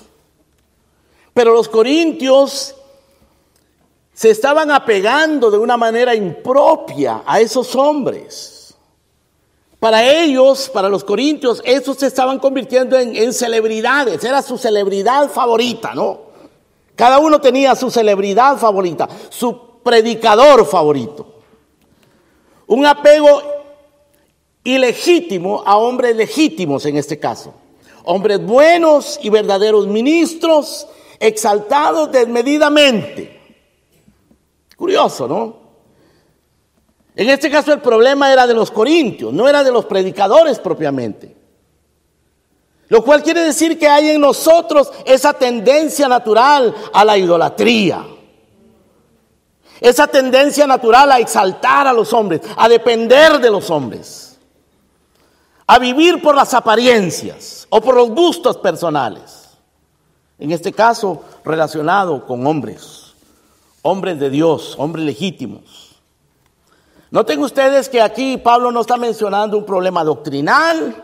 Pero 1.35 1.53
los 1.53 1.69
corintios 1.69 2.75
se 4.15 4.31
estaban 4.31 4.71
apegando 4.71 5.51
de 5.51 5.59
una 5.59 5.77
manera 5.77 6.15
impropia 6.15 7.23
a 7.27 7.39
esos 7.39 7.77
hombres. 7.77 8.66
Para 9.79 10.05
ellos, 10.05 10.71
para 10.71 10.89
los 10.89 11.05
corintios, 11.05 11.61
esos 11.65 11.99
se 11.99 12.07
estaban 12.07 12.39
convirtiendo 12.39 12.99
en, 12.99 13.33
celebridades, 13.33 14.25
era 14.25 14.41
su 14.41 14.57
celebridad 14.57 15.31
favorita, 15.31 15.95
¿no? 15.95 16.21
Cada 16.95 17.19
uno 17.19 17.41
tenía 17.41 17.75
su 17.77 17.91
celebridad 17.91 18.57
favorita, 18.57 19.07
su 19.29 19.81
predicador 19.83 20.67
favorito. 20.67 21.35
Un 22.69 22.87
apego 22.87 23.43
ilegítimo 24.65 25.63
a 25.65 25.77
hombres 25.77 26.17
legítimos 26.17 26.87
en 26.87 26.97
este 26.97 27.19
caso. 27.19 27.53
Hombres 28.05 28.45
buenos 28.45 29.21
y 29.23 29.29
verdaderos 29.29 29.87
ministros, 29.87 30.89
exaltados 31.21 32.11
desmedidamente. 32.11 33.39
Curioso, 34.75 35.29
¿no? 35.29 35.66
En 37.17 37.31
este 37.31 37.51
caso 37.51 37.73
el 37.73 37.81
problema 37.81 38.31
era 38.31 38.47
de 38.47 38.53
los 38.53 38.71
corintios, 38.71 39.33
no 39.33 39.49
era 39.49 39.65
de 39.65 39.73
los 39.73 39.87
predicadores 39.87 40.59
propiamente. 40.59 41.35
Lo 42.89 43.03
cual 43.03 43.23
quiere 43.23 43.41
decir 43.41 43.79
que 43.79 43.89
hay 43.89 44.11
en 44.11 44.21
nosotros 44.21 44.93
esa 45.07 45.33
tendencia 45.33 46.09
natural 46.09 46.75
a 46.93 47.05
la 47.07 47.17
idolatría. 47.17 48.05
Esa 49.81 50.07
tendencia 50.07 50.67
natural 50.67 51.11
a 51.11 51.19
exaltar 51.19 51.87
a 51.87 51.93
los 51.93 52.13
hombres, 52.13 52.43
a 52.55 52.69
depender 52.69 53.41
de 53.41 53.51
los 53.51 53.71
hombres. 53.71 54.39
A 55.67 55.79
vivir 55.79 56.23
por 56.23 56.37
las 56.37 56.53
apariencias 56.53 57.67
o 57.71 57.81
por 57.81 57.97
los 57.97 58.11
gustos 58.11 58.59
personales. 58.59 59.49
En 60.39 60.53
este 60.53 60.71
caso, 60.71 61.25
relacionado 61.45 62.27
con 62.27 62.47
hombres. 62.47 63.15
Hombres 63.81 64.21
de 64.21 64.29
Dios, 64.29 64.75
hombres 64.79 65.07
legítimos. 65.07 65.86
Noten 67.17 67.43
ustedes 67.43 67.89
que 67.89 68.03
aquí 68.03 68.37
Pablo 68.37 68.71
no 68.71 68.83
está 68.83 68.99
mencionando 68.99 69.57
un 69.57 69.65
problema 69.65 70.05
doctrinal, 70.05 71.03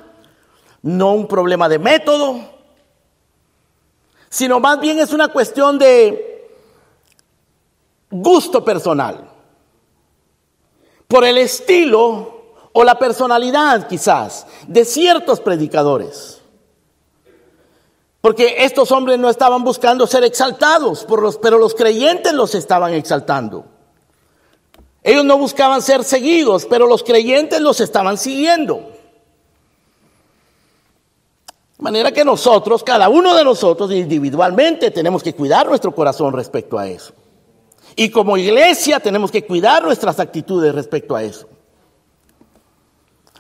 no 0.83 1.15
un 1.15 1.27
problema 1.27 1.71
de 1.71 1.79
método, 1.79 2.39
sino 4.29 4.61
más 4.61 4.79
bien 4.79 4.99
es 4.99 5.15
una 5.15 5.29
cuestión 5.29 5.79
de 5.79 6.51
gusto 8.11 8.63
personal, 8.63 9.27
por 11.09 11.25
el 11.25 11.39
estilo 11.39 12.59
o 12.75 12.85
la 12.85 12.99
personalidad 12.99 13.89
quizás 13.89 14.47
de 14.67 14.85
ciertos 14.85 15.41
predicadores. 15.41 16.43
Porque 18.21 18.57
estos 18.59 18.93
hombres 18.93 19.19
no 19.19 19.31
estaban 19.31 19.65
buscando 19.65 20.07
ser 20.07 20.25
exaltados, 20.25 21.07
por 21.07 21.23
los, 21.23 21.39
pero 21.39 21.57
los 21.57 21.75
creyentes 21.75 22.35
los 22.35 22.55
estaban 22.55 22.93
exaltando. 22.93 23.72
Ellos 25.03 25.25
no 25.25 25.37
buscaban 25.37 25.83
ser 25.83 26.05
seguidos, 26.05 26.67
pero 26.67 26.87
los 26.87 27.03
creyentes 27.03 27.61
los 27.61 27.81
estaban 27.81 28.17
siguiendo. 28.17 28.93
De 31.77 31.83
manera 31.83 32.13
que 32.13 32.25
nosotros, 32.25 32.85
cada 32.85 33.09
uno 33.09 33.35
de 33.35 33.43
nosotros 33.43 33.91
individualmente, 33.91 34.93
tenemos 34.93 35.23
que 35.23 35.35
cuidar 35.35 35.67
nuestro 35.67 35.93
corazón 35.93 36.33
respecto 36.33 36.79
a 36.79 36.87
eso. 36.87 37.13
Y 37.97 38.11
como 38.11 38.37
iglesia 38.37 39.01
tenemos 39.01 39.33
que 39.33 39.45
cuidar 39.45 39.83
nuestras 39.83 40.21
actitudes 40.21 40.73
respecto 40.75 41.17
a 41.17 41.25
eso. 41.25 41.49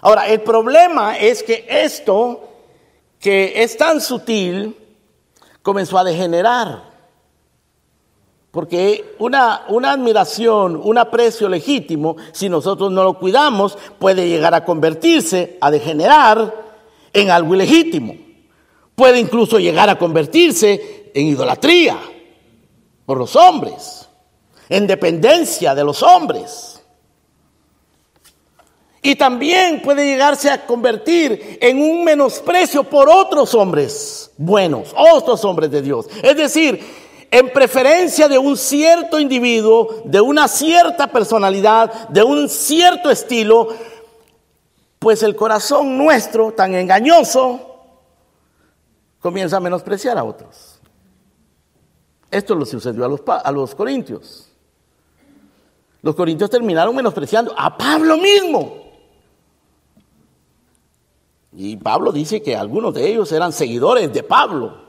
Ahora, 0.00 0.26
el 0.26 0.40
problema 0.40 1.16
es 1.16 1.44
que 1.44 1.64
esto, 1.68 2.48
que 3.20 3.62
es 3.62 3.76
tan 3.76 4.00
sutil, 4.00 4.76
comenzó 5.62 5.96
a 5.96 6.04
degenerar. 6.04 6.91
Porque 8.52 9.16
una, 9.18 9.64
admiración, 9.64 10.78
un 10.84 10.98
aprecio 10.98 11.48
legítimo, 11.48 12.16
si 12.32 12.50
nosotros 12.50 12.92
no 12.92 13.02
lo 13.02 13.18
cuidamos, 13.18 13.78
puede 13.98 14.28
llegar 14.28 14.54
a 14.54 14.66
convertirse, 14.66 15.56
a 15.58 15.70
degenerar 15.70 16.54
en 17.14 17.30
algo 17.30 17.54
ilegítimo. 17.54 18.14
Puede 18.94 19.18
incluso 19.18 19.58
llegar 19.58 19.88
a 19.88 19.98
convertirse 19.98 21.10
en 21.14 21.28
idolatría 21.28 21.98
por 23.06 23.16
los 23.16 23.34
hombres, 23.36 24.06
en 24.68 24.86
dependencia 24.86 25.74
de 25.74 25.84
los 25.84 26.02
hombres. 26.02 26.82
Y 29.00 29.16
también 29.16 29.80
puede 29.80 30.04
llegarse 30.04 30.50
a 30.50 30.66
convertir 30.66 31.58
en 31.58 31.80
un 31.80 32.04
menosprecio 32.04 32.84
por 32.84 33.08
otros 33.08 33.54
hombres 33.54 34.30
buenos, 34.36 34.94
otros 34.94 35.42
hombres 35.46 35.70
de 35.70 35.80
Dios. 35.80 36.06
Es 36.22 36.36
decir, 36.36 37.01
en 37.32 37.50
preferencia 37.50 38.28
de 38.28 38.36
un 38.36 38.58
cierto 38.58 39.18
individuo, 39.18 40.02
de 40.04 40.20
una 40.20 40.46
cierta 40.48 41.06
personalidad, 41.06 42.10
de 42.10 42.22
un 42.22 42.46
cierto 42.46 43.10
estilo, 43.10 43.68
pues 44.98 45.22
el 45.22 45.34
corazón 45.34 45.96
nuestro, 45.96 46.52
tan 46.52 46.74
engañoso, 46.74 47.78
comienza 49.18 49.56
a 49.56 49.60
menospreciar 49.60 50.18
a 50.18 50.24
otros. 50.24 50.78
Esto 52.30 52.54
lo 52.54 52.66
sucedió 52.66 53.06
a 53.06 53.08
los, 53.08 53.22
a 53.26 53.50
los 53.50 53.74
corintios. 53.74 54.50
Los 56.02 56.14
corintios 56.14 56.50
terminaron 56.50 56.94
menospreciando 56.94 57.54
a 57.56 57.78
Pablo 57.78 58.18
mismo. 58.18 58.76
Y 61.54 61.78
Pablo 61.78 62.12
dice 62.12 62.42
que 62.42 62.56
algunos 62.56 62.92
de 62.92 63.08
ellos 63.08 63.32
eran 63.32 63.54
seguidores 63.54 64.12
de 64.12 64.22
Pablo. 64.22 64.81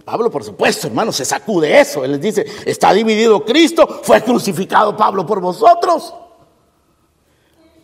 Pablo, 0.00 0.30
por 0.30 0.42
supuesto, 0.42 0.88
hermano, 0.88 1.12
se 1.12 1.24
sacude 1.24 1.80
eso. 1.80 2.04
Él 2.04 2.12
les 2.12 2.20
dice, 2.20 2.46
está 2.66 2.92
dividido 2.92 3.44
Cristo, 3.44 4.00
fue 4.02 4.22
crucificado 4.22 4.96
Pablo 4.96 5.24
por 5.24 5.40
vosotros. 5.40 6.12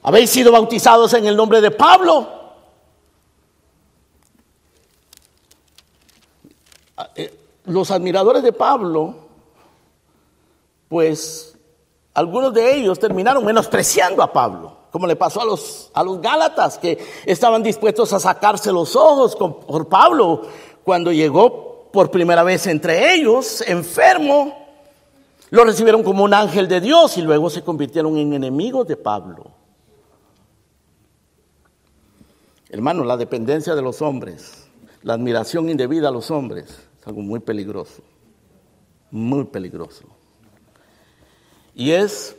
Habéis 0.03 0.31
sido 0.31 0.51
bautizados 0.51 1.13
en 1.15 1.27
el 1.27 1.37
nombre 1.37 1.61
de 1.61 1.71
Pablo. 1.71 2.27
Ah, 6.97 7.11
eh, 7.15 7.39
los 7.67 7.91
admiradores 7.91 8.43
de 8.43 8.53
Pablo, 8.53 9.15
pues 10.89 11.57
algunos 12.15 12.53
de 12.53 12.77
ellos 12.77 12.99
terminaron 12.99 13.45
menospreciando 13.45 14.23
a 14.23 14.33
Pablo, 14.33 14.77
como 14.91 15.07
le 15.07 15.17
pasó 15.17 15.43
a 15.43 15.45
los, 15.45 15.91
a 15.95 16.03
los 16.03 16.21
Gálatas, 16.21 16.79
que 16.79 16.99
estaban 17.25 17.63
dispuestos 17.63 18.13
a 18.13 18.19
sacarse 18.19 18.73
los 18.73 18.97
ojos 18.97 19.37
por 19.37 19.89
Pablo 19.89 20.43
cuando 20.83 21.13
llegó 21.13 21.70
por 21.93 22.11
primera 22.11 22.43
vez 22.43 22.67
entre 22.67 23.15
ellos, 23.15 23.63
enfermo, 23.67 24.57
lo 25.51 25.65
recibieron 25.65 26.03
como 26.03 26.25
un 26.25 26.33
ángel 26.33 26.69
de 26.69 26.81
Dios 26.81 27.19
y 27.19 27.23
luego 27.23 27.51
se 27.51 27.63
convirtieron 27.63 28.17
en 28.17 28.33
enemigos 28.33 28.87
de 28.87 28.97
Pablo. 28.97 29.51
Hermano, 32.69 33.05
la 33.05 33.17
dependencia 33.17 33.75
de 33.75 33.83
los 33.83 34.01
hombres, 34.01 34.69
la 35.03 35.15
admiración 35.15 35.69
indebida 35.69 36.09
a 36.09 36.13
los 36.13 36.31
hombres, 36.31 36.67
es 37.01 37.07
algo 37.07 37.21
muy 37.21 37.41
peligroso, 37.41 38.03
muy 39.11 39.45
peligroso. 39.45 40.05
Y 41.75 41.91
es 41.91 42.37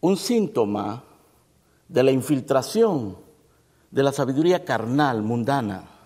un 0.00 0.16
síntoma 0.16 1.02
de 1.88 2.02
la 2.04 2.12
infiltración 2.12 3.16
de 3.90 4.02
la 4.04 4.12
sabiduría 4.12 4.64
carnal, 4.64 5.22
mundana, 5.22 5.99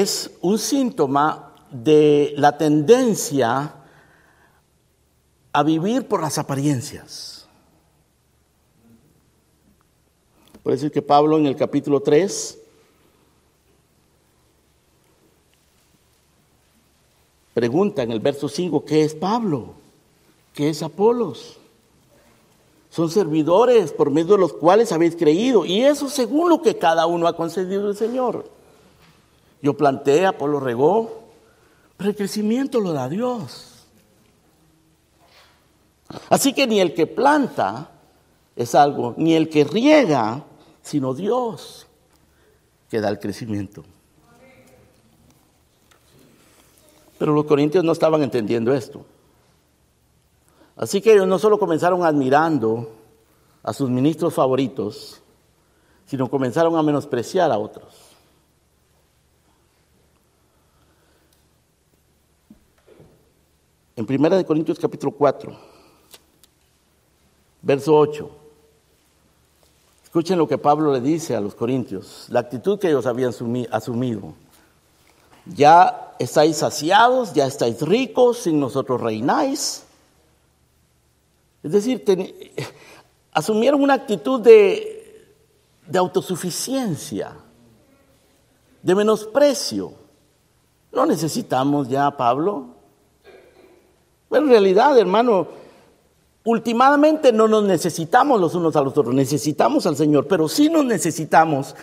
es 0.00 0.30
un 0.40 0.58
síntoma 0.58 1.52
de 1.70 2.32
la 2.36 2.56
tendencia 2.56 3.74
a 5.52 5.62
vivir 5.62 6.08
por 6.08 6.22
las 6.22 6.38
apariencias. 6.38 7.46
Por 10.62 10.72
eso 10.72 10.86
es 10.86 10.92
que 10.92 11.02
Pablo 11.02 11.36
en 11.36 11.46
el 11.46 11.56
capítulo 11.56 12.00
3 12.00 12.58
pregunta 17.52 18.02
en 18.02 18.12
el 18.12 18.20
verso 18.20 18.48
5, 18.48 18.86
¿qué 18.86 19.04
es 19.04 19.14
Pablo? 19.14 19.74
¿Qué 20.54 20.70
es 20.70 20.82
Apolos? 20.82 21.58
Son 22.88 23.10
servidores 23.10 23.92
por 23.92 24.10
medio 24.10 24.36
de 24.36 24.40
los 24.40 24.54
cuales 24.54 24.90
habéis 24.92 25.16
creído, 25.16 25.66
y 25.66 25.82
eso 25.82 26.08
según 26.08 26.48
lo 26.48 26.62
que 26.62 26.78
cada 26.78 27.04
uno 27.06 27.26
ha 27.26 27.36
concedido 27.36 27.90
el 27.90 27.96
Señor. 27.96 28.61
Yo 29.62 29.76
planté, 29.76 30.26
Apolo 30.26 30.58
regó, 30.58 31.22
pero 31.96 32.10
el 32.10 32.16
crecimiento 32.16 32.80
lo 32.80 32.92
da 32.92 33.08
Dios. 33.08 33.86
Así 36.28 36.52
que 36.52 36.66
ni 36.66 36.80
el 36.80 36.94
que 36.94 37.06
planta 37.06 37.90
es 38.56 38.74
algo, 38.74 39.14
ni 39.16 39.34
el 39.34 39.48
que 39.48 39.64
riega, 39.64 40.44
sino 40.82 41.14
Dios 41.14 41.86
que 42.90 43.00
da 43.00 43.08
el 43.08 43.18
crecimiento. 43.18 43.84
Pero 47.18 47.32
los 47.32 47.44
corintios 47.44 47.84
no 47.84 47.92
estaban 47.92 48.22
entendiendo 48.22 48.74
esto. 48.74 49.06
Así 50.76 51.00
que 51.00 51.12
ellos 51.12 51.28
no 51.28 51.38
solo 51.38 51.58
comenzaron 51.58 52.04
admirando 52.04 52.90
a 53.62 53.72
sus 53.72 53.88
ministros 53.88 54.34
favoritos, 54.34 55.22
sino 56.04 56.28
comenzaron 56.28 56.76
a 56.76 56.82
menospreciar 56.82 57.52
a 57.52 57.58
otros. 57.58 58.11
En 64.08 64.20
1 64.20 64.46
Corintios 64.46 64.80
capítulo 64.80 65.12
4, 65.12 65.56
verso 67.62 67.94
8. 67.94 68.30
Escuchen 70.02 70.38
lo 70.38 70.48
que 70.48 70.58
Pablo 70.58 70.92
le 70.92 71.00
dice 71.00 71.36
a 71.36 71.40
los 71.40 71.54
corintios, 71.54 72.26
la 72.28 72.40
actitud 72.40 72.80
que 72.80 72.88
ellos 72.88 73.06
habían 73.06 73.32
asumido. 73.70 74.34
Ya 75.46 76.14
estáis 76.18 76.56
saciados, 76.56 77.32
ya 77.32 77.46
estáis 77.46 77.80
ricos, 77.80 78.38
sin 78.38 78.58
nosotros 78.58 79.00
reináis. 79.00 79.84
Es 81.62 81.70
decir, 81.70 82.04
asumieron 83.32 83.82
una 83.82 83.94
actitud 83.94 84.40
de, 84.40 85.36
de 85.86 85.98
autosuficiencia, 85.98 87.36
de 88.82 88.94
menosprecio. 88.96 89.92
No 90.90 91.06
necesitamos 91.06 91.88
ya 91.88 92.10
Pablo. 92.16 92.81
Pero 94.32 94.44
en 94.44 94.50
realidad, 94.50 94.98
hermano, 94.98 95.46
últimamente 96.44 97.32
no 97.32 97.46
nos 97.48 97.64
necesitamos 97.64 98.40
los 98.40 98.54
unos 98.54 98.74
a 98.76 98.80
los 98.80 98.96
otros, 98.96 99.14
necesitamos 99.14 99.84
al 99.84 99.94
Señor, 99.94 100.26
pero 100.26 100.48
sí 100.48 100.70
nos 100.70 100.86
necesitamos 100.86 101.76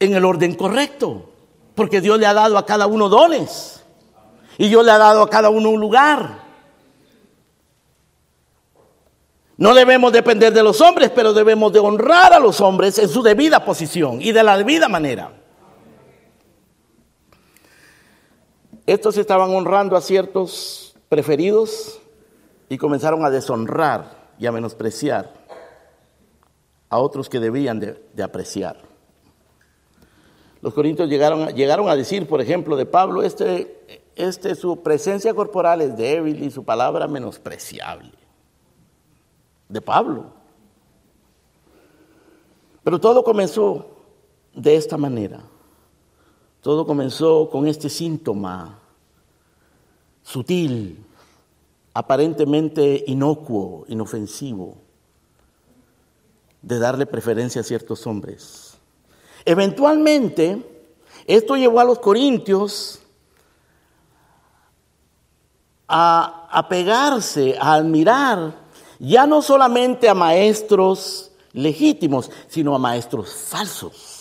en 0.00 0.14
el 0.16 0.24
orden 0.24 0.56
correcto, 0.56 1.30
porque 1.76 2.00
Dios 2.00 2.18
le 2.18 2.26
ha 2.26 2.34
dado 2.34 2.58
a 2.58 2.66
cada 2.66 2.88
uno 2.88 3.08
dones 3.08 3.84
y 4.58 4.66
Dios 4.66 4.84
le 4.84 4.90
ha 4.90 4.98
dado 4.98 5.22
a 5.22 5.30
cada 5.30 5.48
uno 5.48 5.70
un 5.70 5.80
lugar. 5.80 6.42
No 9.56 9.74
debemos 9.74 10.12
depender 10.12 10.52
de 10.52 10.64
los 10.64 10.80
hombres, 10.80 11.12
pero 11.14 11.32
debemos 11.32 11.72
de 11.72 11.78
honrar 11.78 12.32
a 12.32 12.40
los 12.40 12.60
hombres 12.60 12.98
en 12.98 13.08
su 13.08 13.22
debida 13.22 13.64
posición 13.64 14.20
y 14.20 14.32
de 14.32 14.42
la 14.42 14.58
debida 14.58 14.88
manera. 14.88 15.30
Estos 18.86 19.16
estaban 19.16 19.54
honrando 19.54 19.96
a 19.96 20.00
ciertos 20.00 20.83
preferidos 21.14 22.00
y 22.68 22.76
comenzaron 22.76 23.24
a 23.24 23.30
deshonrar 23.30 24.32
y 24.36 24.46
a 24.46 24.50
menospreciar 24.50 25.32
a 26.88 26.98
otros 26.98 27.28
que 27.28 27.38
debían 27.38 27.78
de, 27.78 28.20
apreciar. 28.20 28.78
Los 30.60 30.74
corintios 30.74 31.08
llegaron, 31.08 31.50
llegaron 31.50 31.88
a 31.88 31.94
decir, 31.94 32.26
por 32.26 32.40
ejemplo, 32.40 32.76
de 32.76 32.84
Pablo, 32.84 33.22
este, 33.22 34.02
este, 34.16 34.56
su 34.56 34.82
presencia 34.82 35.32
corporal 35.34 35.82
es 35.82 35.96
débil 35.96 36.42
y 36.42 36.50
su 36.50 36.64
palabra 36.64 37.06
menospreciable. 37.06 38.10
De 39.68 39.80
Pablo. 39.80 40.32
Pero 42.82 42.98
todo 42.98 43.22
comenzó 43.22 43.86
de 44.52 44.74
esta 44.74 44.96
manera. 44.96 45.44
Todo 46.60 46.84
comenzó 46.84 47.48
con 47.50 47.68
este 47.68 47.88
síntoma 47.88 48.80
sutil, 50.24 51.03
aparentemente 51.94 53.04
inocuo, 53.06 53.84
inofensivo, 53.88 54.76
de 56.60 56.78
darle 56.78 57.06
preferencia 57.06 57.60
a 57.60 57.64
ciertos 57.64 58.06
hombres. 58.06 58.76
Eventualmente, 59.44 60.62
esto 61.26 61.56
llevó 61.56 61.80
a 61.80 61.84
los 61.84 62.00
corintios 62.00 63.00
a, 65.86 66.48
a 66.50 66.68
pegarse, 66.68 67.56
a 67.60 67.74
admirar 67.74 68.64
ya 68.98 69.26
no 69.26 69.42
solamente 69.42 70.08
a 70.08 70.14
maestros 70.14 71.30
legítimos, 71.52 72.30
sino 72.48 72.74
a 72.74 72.78
maestros 72.78 73.32
falsos. 73.32 74.13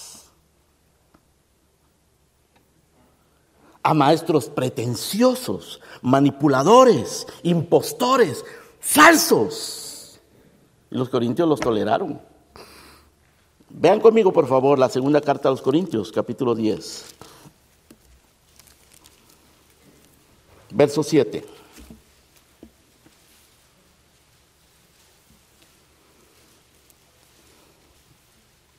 A 3.84 3.94
maestros 3.94 4.50
pretenciosos, 4.50 5.82
manipuladores, 6.02 7.28
impostores, 7.44 8.44
falsos. 8.80 10.20
Y 10.90 10.96
los 10.96 11.10
corintios 11.10 11.48
los 11.48 11.60
toleraron. 11.60 12.20
Vean 13.70 14.00
conmigo, 14.00 14.32
por 14.32 14.48
favor, 14.48 14.80
la 14.80 14.88
segunda 14.88 15.20
carta 15.20 15.50
a 15.50 15.52
los 15.52 15.62
Corintios, 15.62 16.12
capítulo 16.12 16.54
10. 16.54 17.06
Verso 20.72 21.04
7. 21.04 21.63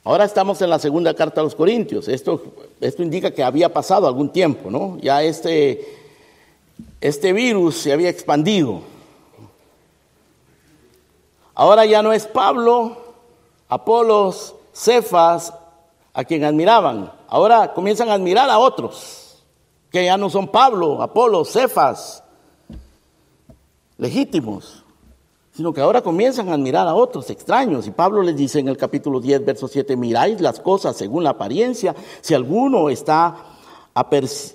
Ahora 0.07 0.25
estamos 0.25 0.61
en 0.61 0.69
la 0.69 0.79
segunda 0.79 1.15
carta 1.15 1.41
a 1.41 1.45
los 1.45 1.55
Corintios. 1.55 2.09
Esto, 2.09 2.43
esto 2.79 3.03
indica 3.03 3.31
que 3.31 3.43
había 3.43 3.73
pasado 3.73 4.07
algún 4.07 4.29
tiempo, 4.29 4.71
¿no? 4.71 4.99
Ya 5.01 5.23
este, 5.23 5.97
este 7.01 7.33
virus 7.33 7.79
se 7.79 7.93
había 7.93 8.11
expandido. 8.11 8.83
Ahora 11.55 11.87
ya 11.87 12.03
no 12.03 12.13
es 12.13 12.27
Pablo, 12.27 12.99
Apolos, 13.67 14.55
Cefas 14.75 15.55
a 16.13 16.25
quien 16.25 16.45
admiraban. 16.45 17.11
Ahora 17.27 17.73
comienzan 17.73 18.11
a 18.11 18.15
admirar 18.15 18.51
a 18.51 18.59
otros, 18.59 19.43
que 19.91 20.05
ya 20.05 20.19
no 20.19 20.29
son 20.29 20.49
Pablo, 20.49 21.01
Apolos, 21.01 21.51
Cefas, 21.51 22.23
legítimos 23.97 24.84
sino 25.55 25.73
que 25.73 25.81
ahora 25.81 26.03
comienzan 26.03 26.49
a 26.49 26.55
admirar 26.55 26.89
a 26.89 26.95
otros 26.95 27.31
extraños. 27.31 27.87
Y 27.87 27.93
Pablo 27.93 28.23
les 28.23 28.37
dice 28.37 28.59
en 28.59 28.69
el 28.69 28.77
capítulo 28.77 29.21
10, 29.21 29.45
verso 29.45 29.69
7, 29.69 29.97
miráis 29.97 30.41
las 30.41 30.59
cosas 30.59 30.97
según 30.97 31.23
la 31.23 31.31
apariencia. 31.31 31.95
Si 32.21 32.35
alguno 32.35 32.91
está, 32.91 33.37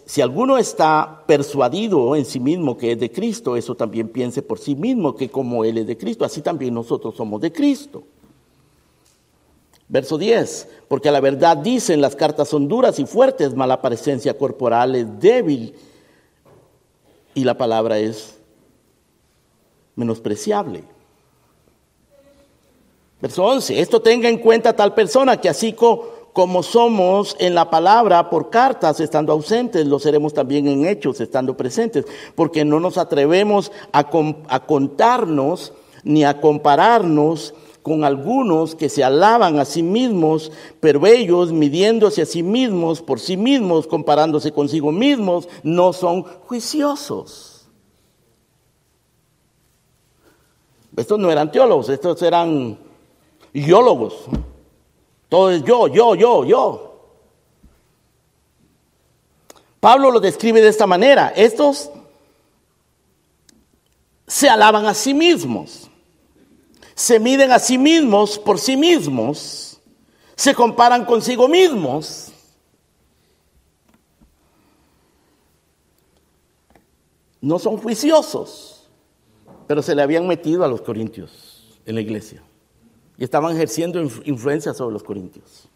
si 0.05 0.21
alguno 0.21 0.57
está 0.57 1.23
persuadido 1.25 2.17
en 2.17 2.25
sí 2.25 2.41
mismo 2.41 2.77
que 2.77 2.91
es 2.91 2.99
de 2.99 3.11
Cristo, 3.11 3.55
eso 3.55 3.75
también 3.75 4.09
piense 4.09 4.41
por 4.41 4.59
sí 4.59 4.75
mismo 4.75 5.15
que 5.15 5.29
como 5.29 5.63
Él 5.63 5.77
es 5.77 5.87
de 5.87 5.97
Cristo, 5.97 6.25
así 6.25 6.41
también 6.41 6.73
nosotros 6.73 7.15
somos 7.15 7.39
de 7.39 7.53
Cristo. 7.53 8.03
Verso 9.87 10.17
10, 10.17 10.67
porque 10.89 11.09
a 11.09 11.13
la 11.13 11.21
verdad 11.21 11.57
dicen 11.57 12.01
las 12.01 12.15
cartas 12.15 12.49
son 12.49 12.67
duras 12.67 12.99
y 12.99 13.05
fuertes, 13.05 13.55
mala 13.55 13.81
presencia 13.81 14.37
corporal 14.37 14.95
es 14.95 15.19
débil 15.19 15.73
y 17.33 17.43
la 17.45 17.57
palabra 17.57 17.97
es 17.97 18.38
menospreciable. 19.99 20.83
Verso 23.21 23.43
11, 23.43 23.81
esto 23.81 24.01
tenga 24.01 24.29
en 24.29 24.37
cuenta 24.37 24.73
tal 24.73 24.93
persona 24.93 25.37
que 25.37 25.49
así 25.49 25.73
como 25.73 26.63
somos 26.63 27.35
en 27.37 27.53
la 27.53 27.69
palabra 27.69 28.29
por 28.29 28.49
cartas 28.49 29.01
estando 29.01 29.33
ausentes, 29.33 29.85
lo 29.85 29.99
seremos 29.99 30.33
también 30.33 30.69
en 30.69 30.85
hechos 30.85 31.19
estando 31.19 31.57
presentes, 31.57 32.05
porque 32.33 32.63
no 32.63 32.79
nos 32.79 32.97
atrevemos 32.97 33.73
a, 33.91 34.09
a 34.47 34.65
contarnos 34.65 35.73
ni 36.03 36.23
a 36.23 36.39
compararnos 36.39 37.53
con 37.81 38.05
algunos 38.05 38.75
que 38.75 38.87
se 38.87 39.03
alaban 39.03 39.59
a 39.59 39.65
sí 39.65 39.83
mismos, 39.83 40.53
pero 40.79 41.05
ellos 41.05 41.51
midiéndose 41.51 42.21
a 42.21 42.25
sí 42.25 42.41
mismos 42.41 43.01
por 43.01 43.19
sí 43.19 43.35
mismos, 43.35 43.85
comparándose 43.85 44.53
consigo 44.53 44.93
mismos, 44.93 45.49
no 45.63 45.91
son 45.91 46.23
juiciosos. 46.23 47.58
Estos 50.99 51.17
no 51.17 51.31
eran 51.31 51.49
teólogos, 51.49 51.87
estos 51.87 52.21
eran 52.23 52.77
iólogos. 53.53 54.25
Todo 55.29 55.49
es 55.49 55.63
yo, 55.63 55.87
yo, 55.87 56.13
yo, 56.13 56.43
yo. 56.43 56.99
Pablo 59.79 60.11
lo 60.11 60.19
describe 60.19 60.61
de 60.61 60.67
esta 60.67 60.85
manera. 60.85 61.31
Estos 61.33 61.89
se 64.27 64.49
alaban 64.49 64.87
a 64.87 64.93
sí 64.93 65.13
mismos, 65.13 65.89
se 66.95 67.17
miden 67.17 67.53
a 67.53 67.59
sí 67.59 67.77
mismos 67.77 68.37
por 68.37 68.59
sí 68.59 68.75
mismos, 68.75 69.79
se 70.35 70.53
comparan 70.53 71.05
consigo 71.05 71.47
mismos. 71.47 72.33
No 77.39 77.57
son 77.57 77.77
juiciosos 77.77 78.78
pero 79.69 79.83
se 79.83 79.93
le 79.93 80.01
habían 80.01 80.25
metido 80.25 80.65
a 80.65 80.67
los 80.67 80.81
corintios 80.81 81.79
en 81.85 81.93
la 81.93 82.01
iglesia 82.01 82.41
y 83.19 83.23
estaban 83.23 83.55
ejerciendo 83.55 84.01
influencia 84.25 84.73
sobre 84.73 84.93
los 84.93 85.03
corintios. 85.03 85.69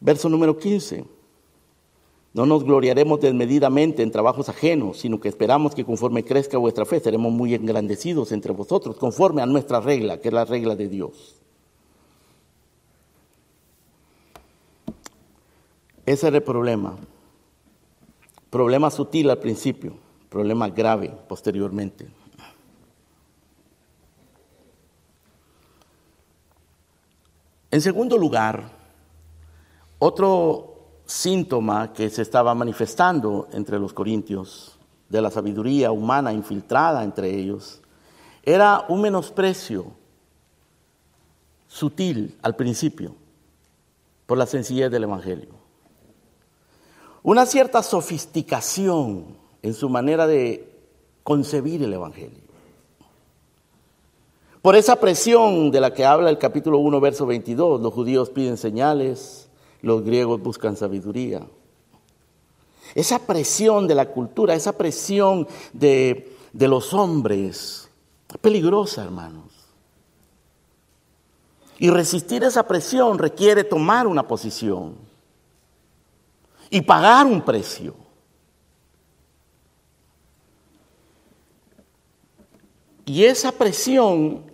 Verso 0.00 0.28
número 0.28 0.58
15. 0.58 1.04
No 2.32 2.44
nos 2.44 2.64
gloriaremos 2.64 3.20
desmedidamente 3.20 4.02
en 4.02 4.10
trabajos 4.10 4.48
ajenos, 4.48 4.98
sino 4.98 5.20
que 5.20 5.28
esperamos 5.28 5.76
que 5.76 5.84
conforme 5.84 6.24
crezca 6.24 6.58
vuestra 6.58 6.84
fe, 6.84 6.98
seremos 6.98 7.30
muy 7.30 7.54
engrandecidos 7.54 8.32
entre 8.32 8.52
vosotros, 8.52 8.96
conforme 8.96 9.42
a 9.42 9.46
nuestra 9.46 9.80
regla, 9.80 10.20
que 10.20 10.26
es 10.26 10.34
la 10.34 10.44
regla 10.44 10.74
de 10.74 10.88
Dios. 10.88 11.36
Ese 16.04 16.26
era 16.26 16.38
el 16.38 16.42
problema. 16.42 16.96
Problema 18.50 18.90
sutil 18.90 19.30
al 19.30 19.38
principio 19.38 20.02
problema 20.34 20.68
grave 20.68 21.16
posteriormente. 21.28 22.08
En 27.70 27.80
segundo 27.80 28.18
lugar, 28.18 28.68
otro 30.00 30.74
síntoma 31.06 31.92
que 31.92 32.10
se 32.10 32.22
estaba 32.22 32.52
manifestando 32.52 33.46
entre 33.52 33.78
los 33.78 33.92
corintios 33.92 34.76
de 35.08 35.22
la 35.22 35.30
sabiduría 35.30 35.92
humana 35.92 36.32
infiltrada 36.32 37.04
entre 37.04 37.32
ellos 37.32 37.80
era 38.42 38.86
un 38.88 39.02
menosprecio 39.02 39.86
sutil 41.68 42.36
al 42.42 42.56
principio 42.56 43.14
por 44.26 44.36
la 44.36 44.46
sencillez 44.46 44.90
del 44.90 45.04
Evangelio. 45.04 45.50
Una 47.22 47.46
cierta 47.46 47.84
sofisticación 47.84 49.43
en 49.64 49.72
su 49.72 49.88
manera 49.88 50.26
de 50.26 50.70
concebir 51.22 51.82
el 51.82 51.94
Evangelio. 51.94 52.44
Por 54.60 54.76
esa 54.76 54.96
presión 54.96 55.70
de 55.70 55.80
la 55.80 55.94
que 55.94 56.04
habla 56.04 56.28
el 56.28 56.36
capítulo 56.36 56.76
1, 56.76 57.00
verso 57.00 57.24
22, 57.24 57.80
los 57.80 57.94
judíos 57.94 58.28
piden 58.28 58.58
señales, 58.58 59.48
los 59.80 60.04
griegos 60.04 60.42
buscan 60.42 60.76
sabiduría. 60.76 61.46
Esa 62.94 63.20
presión 63.20 63.88
de 63.88 63.94
la 63.94 64.10
cultura, 64.10 64.54
esa 64.54 64.76
presión 64.76 65.48
de, 65.72 66.36
de 66.52 66.68
los 66.68 66.92
hombres, 66.92 67.88
es 68.28 68.38
peligrosa, 68.42 69.02
hermanos. 69.02 69.50
Y 71.78 71.88
resistir 71.88 72.44
esa 72.44 72.68
presión 72.68 73.18
requiere 73.18 73.64
tomar 73.64 74.06
una 74.06 74.28
posición 74.28 74.96
y 76.68 76.82
pagar 76.82 77.24
un 77.24 77.40
precio. 77.40 78.03
Y 83.06 83.24
esa 83.24 83.52
presión 83.52 84.50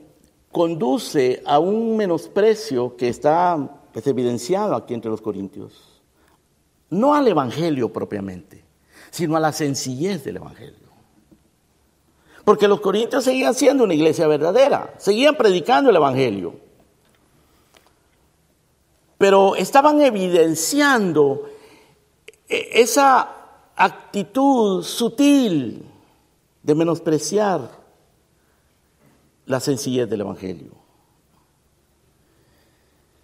conduce 0.51 1.43
a 1.47 1.59
un 1.59 1.97
menosprecio 1.97 2.97
que 2.97 3.09
está 3.09 3.81
pues, 3.93 4.07
evidenciado 4.07 4.75
aquí 4.75 4.95
entre 4.95 5.11
los 5.11 5.21
corintios. 5.21 6.03
No 6.91 7.15
al 7.15 7.29
Evangelio 7.29 7.93
propiamente, 7.93 8.65
sino 9.11 9.37
a 9.37 9.41
la 9.41 9.53
sencillez 9.53 10.25
del 10.25 10.37
Evangelio. 10.37 10.91
Porque 12.45 12.67
los 12.67 12.81
corintios 12.81 13.25
seguían 13.25 13.55
siendo 13.55 13.85
una 13.85 13.95
iglesia 13.95 14.27
verdadera, 14.27 14.95
seguían 14.99 15.37
predicando 15.37 15.91
el 15.91 15.97
Evangelio. 15.97 16.55
Pero 19.19 19.55
estaban 19.55 20.01
evidenciando 20.01 21.49
e, 22.49 22.83
esa 22.83 23.37
actitud 23.77 24.83
sutil 24.83 25.87
de 26.63 26.75
menospreciar 26.75 27.80
la 29.51 29.61
sencillez 29.61 30.09
del 30.09 30.23
Evangelio. 30.23 30.73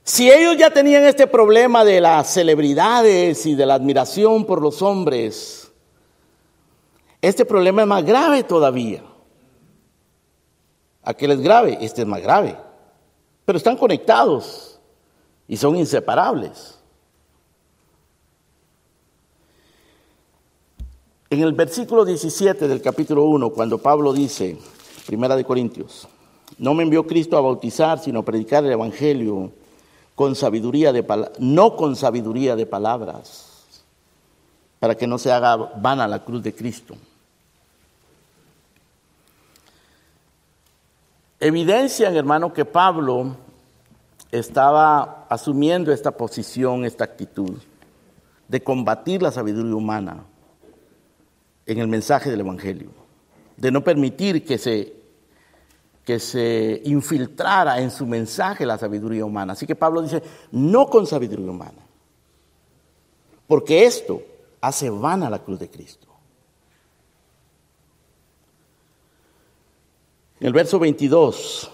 Si 0.02 0.30
ellos 0.30 0.56
ya 0.56 0.70
tenían 0.70 1.04
este 1.04 1.26
problema 1.26 1.84
de 1.84 2.00
las 2.00 2.32
celebridades 2.32 3.44
y 3.46 3.54
de 3.54 3.66
la 3.66 3.74
admiración 3.74 4.44
por 4.44 4.62
los 4.62 4.82
hombres, 4.82 5.72
este 7.20 7.44
problema 7.44 7.82
es 7.82 7.88
más 7.88 8.04
grave 8.04 8.44
todavía. 8.44 9.02
Aquel 11.02 11.32
es 11.32 11.40
grave, 11.40 11.78
este 11.80 12.02
es 12.02 12.06
más 12.06 12.22
grave. 12.22 12.56
Pero 13.44 13.58
están 13.58 13.76
conectados 13.76 14.80
y 15.48 15.56
son 15.56 15.76
inseparables. 15.76 16.78
En 21.30 21.42
el 21.42 21.52
versículo 21.52 22.04
17 22.04 22.68
del 22.68 22.80
capítulo 22.80 23.24
1, 23.24 23.50
cuando 23.50 23.78
Pablo 23.78 24.12
dice, 24.12 24.56
Primera 25.06 25.34
de 25.34 25.44
Corintios, 25.44 26.08
no 26.58 26.74
me 26.74 26.82
envió 26.82 27.06
Cristo 27.06 27.36
a 27.36 27.40
bautizar, 27.40 27.98
sino 27.98 28.20
a 28.20 28.24
predicar 28.24 28.64
el 28.64 28.72
Evangelio 28.72 29.52
con 30.14 30.34
sabiduría 30.34 30.92
de 30.92 31.04
no 31.38 31.76
con 31.76 31.94
sabiduría 31.94 32.56
de 32.56 32.66
palabras, 32.66 33.64
para 34.78 34.94
que 34.94 35.06
no 35.06 35.18
se 35.18 35.30
haga 35.30 35.56
vana 35.56 36.08
la 36.08 36.24
cruz 36.24 36.42
de 36.42 36.54
Cristo. 36.54 36.96
Evidencian, 41.38 42.16
hermano, 42.16 42.52
que 42.54 42.64
Pablo 42.64 43.36
estaba 44.30 45.26
asumiendo 45.28 45.92
esta 45.92 46.12
posición, 46.12 46.84
esta 46.84 47.04
actitud 47.04 47.58
de 48.48 48.62
combatir 48.62 49.22
la 49.22 49.30
sabiduría 49.30 49.74
humana 49.74 50.24
en 51.66 51.78
el 51.78 51.88
mensaje 51.88 52.30
del 52.30 52.40
Evangelio, 52.40 52.90
de 53.56 53.70
no 53.70 53.84
permitir 53.84 54.44
que 54.46 54.56
se 54.56 54.95
que 56.06 56.20
se 56.20 56.82
infiltrara 56.84 57.80
en 57.80 57.90
su 57.90 58.06
mensaje 58.06 58.64
la 58.64 58.78
sabiduría 58.78 59.24
humana. 59.24 59.54
Así 59.54 59.66
que 59.66 59.74
Pablo 59.74 60.00
dice, 60.00 60.22
no 60.52 60.86
con 60.86 61.04
sabiduría 61.04 61.50
humana, 61.50 61.84
porque 63.48 63.84
esto 63.84 64.22
hace 64.60 64.88
vana 64.88 65.28
la 65.28 65.40
cruz 65.40 65.58
de 65.58 65.68
Cristo. 65.68 66.06
En 70.38 70.46
el 70.46 70.52
verso 70.52 70.78
22, 70.78 71.72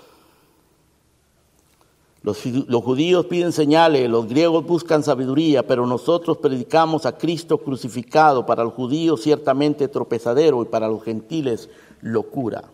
los, 2.23 2.41
judíos 2.83 3.27
piden 3.27 3.53
señales, 3.53 4.09
los 4.09 4.29
griegos 4.29 4.65
buscan 4.65 5.03
sabiduría, 5.03 5.67
pero 5.67 5.87
nosotros 5.87 6.39
predicamos 6.39 7.05
a 7.05 7.19
Cristo 7.19 7.59
crucificado, 7.59 8.47
para 8.47 8.65
los 8.65 8.73
judíos 8.73 9.21
ciertamente 9.21 9.89
tropezadero 9.89 10.63
y 10.63 10.67
para 10.67 10.89
los 10.89 11.03
gentiles 11.03 11.69
locura. 12.01 12.65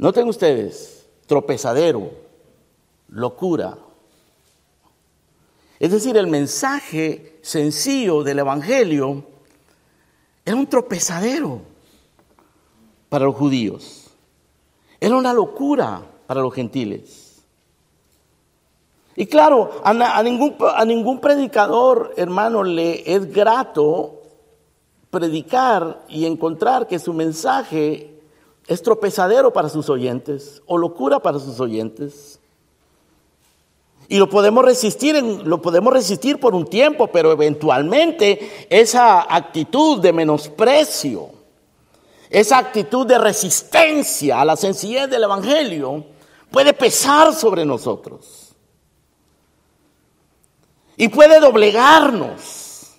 Noten 0.00 0.28
ustedes, 0.28 1.06
tropezadero, 1.26 2.10
locura. 3.08 3.76
Es 5.78 5.90
decir, 5.90 6.16
el 6.16 6.26
mensaje 6.26 7.38
sencillo 7.42 8.22
del 8.22 8.38
Evangelio 8.38 9.22
era 10.42 10.56
un 10.56 10.66
tropezadero 10.66 11.60
para 13.10 13.26
los 13.26 13.34
judíos. 13.34 14.06
Era 14.98 15.16
una 15.16 15.34
locura 15.34 16.00
para 16.26 16.40
los 16.40 16.54
gentiles. 16.54 17.42
Y 19.16 19.26
claro, 19.26 19.82
a, 19.84 20.22
ningún, 20.22 20.56
a 20.76 20.86
ningún 20.86 21.20
predicador, 21.20 22.14
hermano, 22.16 22.62
le 22.62 23.02
es 23.14 23.30
grato 23.30 24.22
predicar 25.10 26.06
y 26.08 26.24
encontrar 26.24 26.86
que 26.86 26.98
su 26.98 27.12
mensaje 27.12 28.19
es 28.70 28.82
tropezadero 28.82 29.52
para 29.52 29.68
sus 29.68 29.90
oyentes 29.90 30.62
o 30.64 30.78
locura 30.78 31.18
para 31.18 31.40
sus 31.40 31.58
oyentes. 31.58 32.38
Y 34.06 34.16
lo 34.16 34.30
podemos 34.30 34.64
resistir, 34.64 35.20
lo 35.20 35.60
podemos 35.60 35.92
resistir 35.92 36.38
por 36.38 36.54
un 36.54 36.68
tiempo, 36.68 37.08
pero 37.08 37.32
eventualmente 37.32 38.68
esa 38.70 39.26
actitud 39.34 40.00
de 40.00 40.12
menosprecio, 40.12 41.30
esa 42.30 42.58
actitud 42.58 43.08
de 43.08 43.18
resistencia 43.18 44.40
a 44.40 44.44
la 44.44 44.54
sencillez 44.54 45.10
del 45.10 45.24
Evangelio 45.24 46.04
puede 46.52 46.72
pesar 46.72 47.34
sobre 47.34 47.64
nosotros. 47.64 48.54
Y 50.96 51.08
puede 51.08 51.40
doblegarnos. 51.40 52.92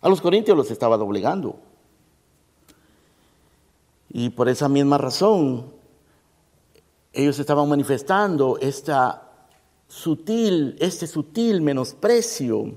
A 0.00 0.08
los 0.08 0.20
corintios 0.20 0.56
los 0.56 0.68
estaba 0.72 0.96
doblegando. 0.96 1.60
Y 4.16 4.30
por 4.30 4.48
esa 4.48 4.68
misma 4.68 4.96
razón, 4.96 5.72
ellos 7.12 7.36
estaban 7.40 7.68
manifestando 7.68 8.58
esta 8.60 9.28
sutil, 9.88 10.76
este 10.78 11.08
sutil 11.08 11.60
menosprecio 11.60 12.76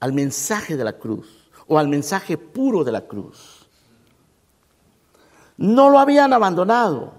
al 0.00 0.14
mensaje 0.14 0.78
de 0.78 0.84
la 0.84 0.94
cruz 0.94 1.50
o 1.68 1.78
al 1.78 1.88
mensaje 1.88 2.38
puro 2.38 2.84
de 2.84 2.92
la 2.92 3.02
cruz. 3.02 3.68
No 5.58 5.90
lo 5.90 5.98
habían 5.98 6.32
abandonado, 6.32 7.12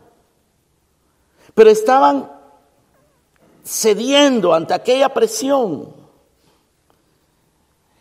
pero 1.54 1.70
estaban 1.70 2.32
cediendo 3.64 4.52
ante 4.52 4.74
aquella 4.74 5.14
presión. 5.14 5.94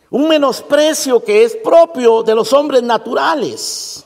Un 0.09 0.27
menosprecio 0.27 1.23
que 1.23 1.43
es 1.43 1.55
propio 1.57 2.23
de 2.23 2.33
los 2.33 2.51
hombres 2.53 2.81
naturales. 2.81 4.04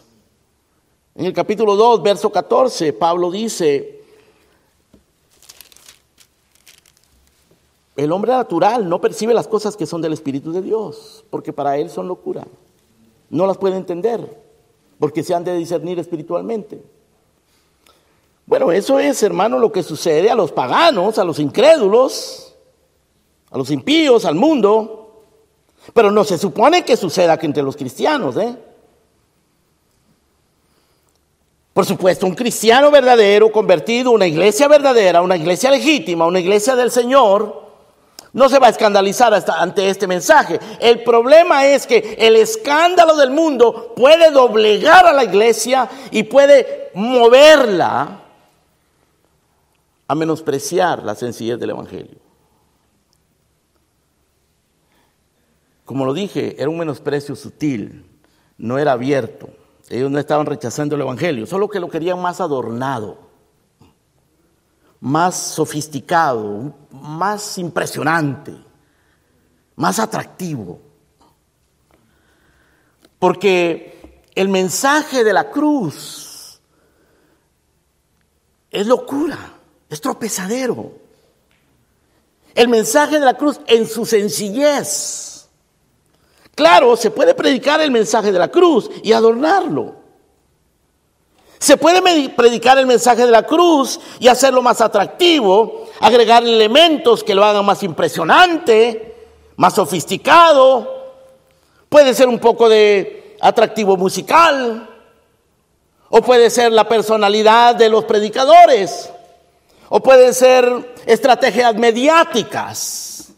En 1.19 1.25
el 1.25 1.33
capítulo 1.33 1.75
2, 1.75 2.01
verso 2.01 2.31
14, 2.31 2.93
Pablo 2.93 3.29
dice, 3.29 4.03
el 7.97 8.09
hombre 8.13 8.31
natural 8.31 8.87
no 8.87 9.01
percibe 9.01 9.33
las 9.33 9.45
cosas 9.45 9.75
que 9.75 9.85
son 9.85 10.01
del 10.01 10.13
Espíritu 10.13 10.53
de 10.53 10.61
Dios, 10.61 11.25
porque 11.29 11.51
para 11.51 11.75
él 11.75 11.89
son 11.89 12.07
locura. 12.07 12.47
No 13.29 13.45
las 13.45 13.57
puede 13.57 13.75
entender, 13.75 14.41
porque 14.97 15.21
se 15.21 15.33
han 15.33 15.43
de 15.43 15.57
discernir 15.57 15.99
espiritualmente. 15.99 16.81
Bueno, 18.45 18.71
eso 18.71 18.97
es, 18.97 19.21
hermano, 19.21 19.59
lo 19.59 19.73
que 19.73 19.83
sucede 19.83 20.29
a 20.29 20.35
los 20.35 20.53
paganos, 20.53 21.19
a 21.19 21.25
los 21.25 21.37
incrédulos, 21.39 22.55
a 23.51 23.57
los 23.57 23.71
impíos, 23.71 24.23
al 24.23 24.35
mundo. 24.35 25.25
Pero 25.93 26.11
no 26.11 26.23
se 26.23 26.37
supone 26.37 26.85
que 26.85 26.95
suceda 26.95 27.37
que 27.37 27.45
entre 27.45 27.61
los 27.63 27.75
cristianos, 27.75 28.37
¿eh? 28.37 28.68
Por 31.79 31.85
supuesto, 31.85 32.27
un 32.27 32.35
cristiano 32.35 32.91
verdadero, 32.91 33.53
convertido, 33.53 34.11
una 34.11 34.27
iglesia 34.27 34.67
verdadera, 34.67 35.21
una 35.21 35.37
iglesia 35.37 35.71
legítima, 35.71 36.25
una 36.25 36.41
iglesia 36.41 36.75
del 36.75 36.91
Señor, 36.91 37.69
no 38.33 38.49
se 38.49 38.59
va 38.59 38.67
a 38.67 38.71
escandalizar 38.71 39.33
ante 39.57 39.89
este 39.89 40.05
mensaje. 40.05 40.59
El 40.81 41.05
problema 41.05 41.65
es 41.67 41.87
que 41.87 42.17
el 42.19 42.35
escándalo 42.35 43.15
del 43.15 43.31
mundo 43.31 43.93
puede 43.95 44.29
doblegar 44.29 45.05
a 45.05 45.13
la 45.13 45.23
iglesia 45.23 45.87
y 46.11 46.23
puede 46.23 46.91
moverla 46.95 48.23
a 50.05 50.15
menospreciar 50.15 51.01
la 51.03 51.15
sencillez 51.15 51.57
del 51.57 51.69
Evangelio. 51.69 52.19
Como 55.85 56.03
lo 56.03 56.13
dije, 56.13 56.57
era 56.59 56.69
un 56.69 56.77
menosprecio 56.77 57.37
sutil, 57.37 58.05
no 58.57 58.77
era 58.77 58.91
abierto. 58.91 59.47
Ellos 59.89 60.11
no 60.11 60.19
estaban 60.19 60.45
rechazando 60.45 60.95
el 60.95 61.01
Evangelio, 61.01 61.47
solo 61.47 61.67
que 61.67 61.79
lo 61.79 61.89
querían 61.89 62.21
más 62.21 62.39
adornado, 62.39 63.17
más 64.99 65.35
sofisticado, 65.35 66.75
más 66.91 67.57
impresionante, 67.57 68.53
más 69.75 69.97
atractivo. 69.97 70.79
Porque 73.17 74.23
el 74.35 74.47
mensaje 74.49 75.23
de 75.23 75.33
la 75.33 75.49
cruz 75.49 76.61
es 78.69 78.85
locura, 78.85 79.53
es 79.89 79.99
tropezadero. 79.99 80.93
El 82.53 82.67
mensaje 82.67 83.19
de 83.19 83.25
la 83.25 83.35
cruz 83.35 83.59
en 83.65 83.87
su 83.87 84.05
sencillez 84.05 85.38
Claro, 86.59 86.97
se 86.97 87.09
puede 87.09 87.33
predicar 87.35 87.79
el 87.79 87.89
mensaje 87.89 88.33
de 88.33 88.37
la 88.37 88.49
cruz 88.49 88.91
y 89.01 89.13
adornarlo. 89.13 89.95
Se 91.57 91.77
puede 91.77 92.01
predicar 92.31 92.77
el 92.77 92.85
mensaje 92.85 93.25
de 93.25 93.31
la 93.31 93.43
cruz 93.43 93.97
y 94.19 94.27
hacerlo 94.27 94.61
más 94.61 94.81
atractivo, 94.81 95.85
agregar 96.01 96.43
elementos 96.43 97.23
que 97.23 97.33
lo 97.33 97.45
hagan 97.45 97.65
más 97.65 97.81
impresionante, 97.81 99.15
más 99.55 99.75
sofisticado. 99.75 101.13
Puede 101.87 102.13
ser 102.13 102.27
un 102.27 102.39
poco 102.39 102.67
de 102.67 103.37
atractivo 103.39 103.95
musical, 103.95 104.89
o 106.09 106.21
puede 106.21 106.49
ser 106.49 106.73
la 106.73 106.89
personalidad 106.89 107.73
de 107.75 107.87
los 107.87 108.03
predicadores, 108.03 109.09
o 109.87 110.01
pueden 110.01 110.33
ser 110.33 110.93
estrategias 111.05 111.73
mediáticas, 111.75 113.31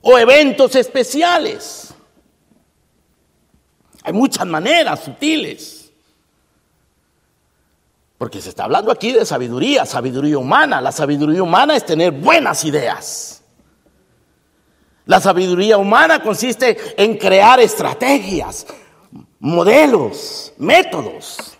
o 0.00 0.16
eventos 0.16 0.76
especiales. 0.76 1.87
Hay 4.08 4.14
muchas 4.14 4.46
maneras 4.46 5.00
sutiles. 5.00 5.92
Porque 8.16 8.40
se 8.40 8.48
está 8.48 8.64
hablando 8.64 8.90
aquí 8.90 9.12
de 9.12 9.26
sabiduría, 9.26 9.84
sabiduría 9.84 10.38
humana. 10.38 10.80
La 10.80 10.92
sabiduría 10.92 11.42
humana 11.42 11.76
es 11.76 11.84
tener 11.84 12.12
buenas 12.12 12.64
ideas. 12.64 13.42
La 15.04 15.20
sabiduría 15.20 15.76
humana 15.76 16.22
consiste 16.22 16.78
en 16.96 17.18
crear 17.18 17.60
estrategias, 17.60 18.66
modelos, 19.40 20.54
métodos. 20.56 21.58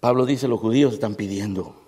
Pablo 0.00 0.26
dice, 0.26 0.48
los 0.48 0.58
judíos 0.58 0.94
están 0.94 1.14
pidiendo 1.14 1.80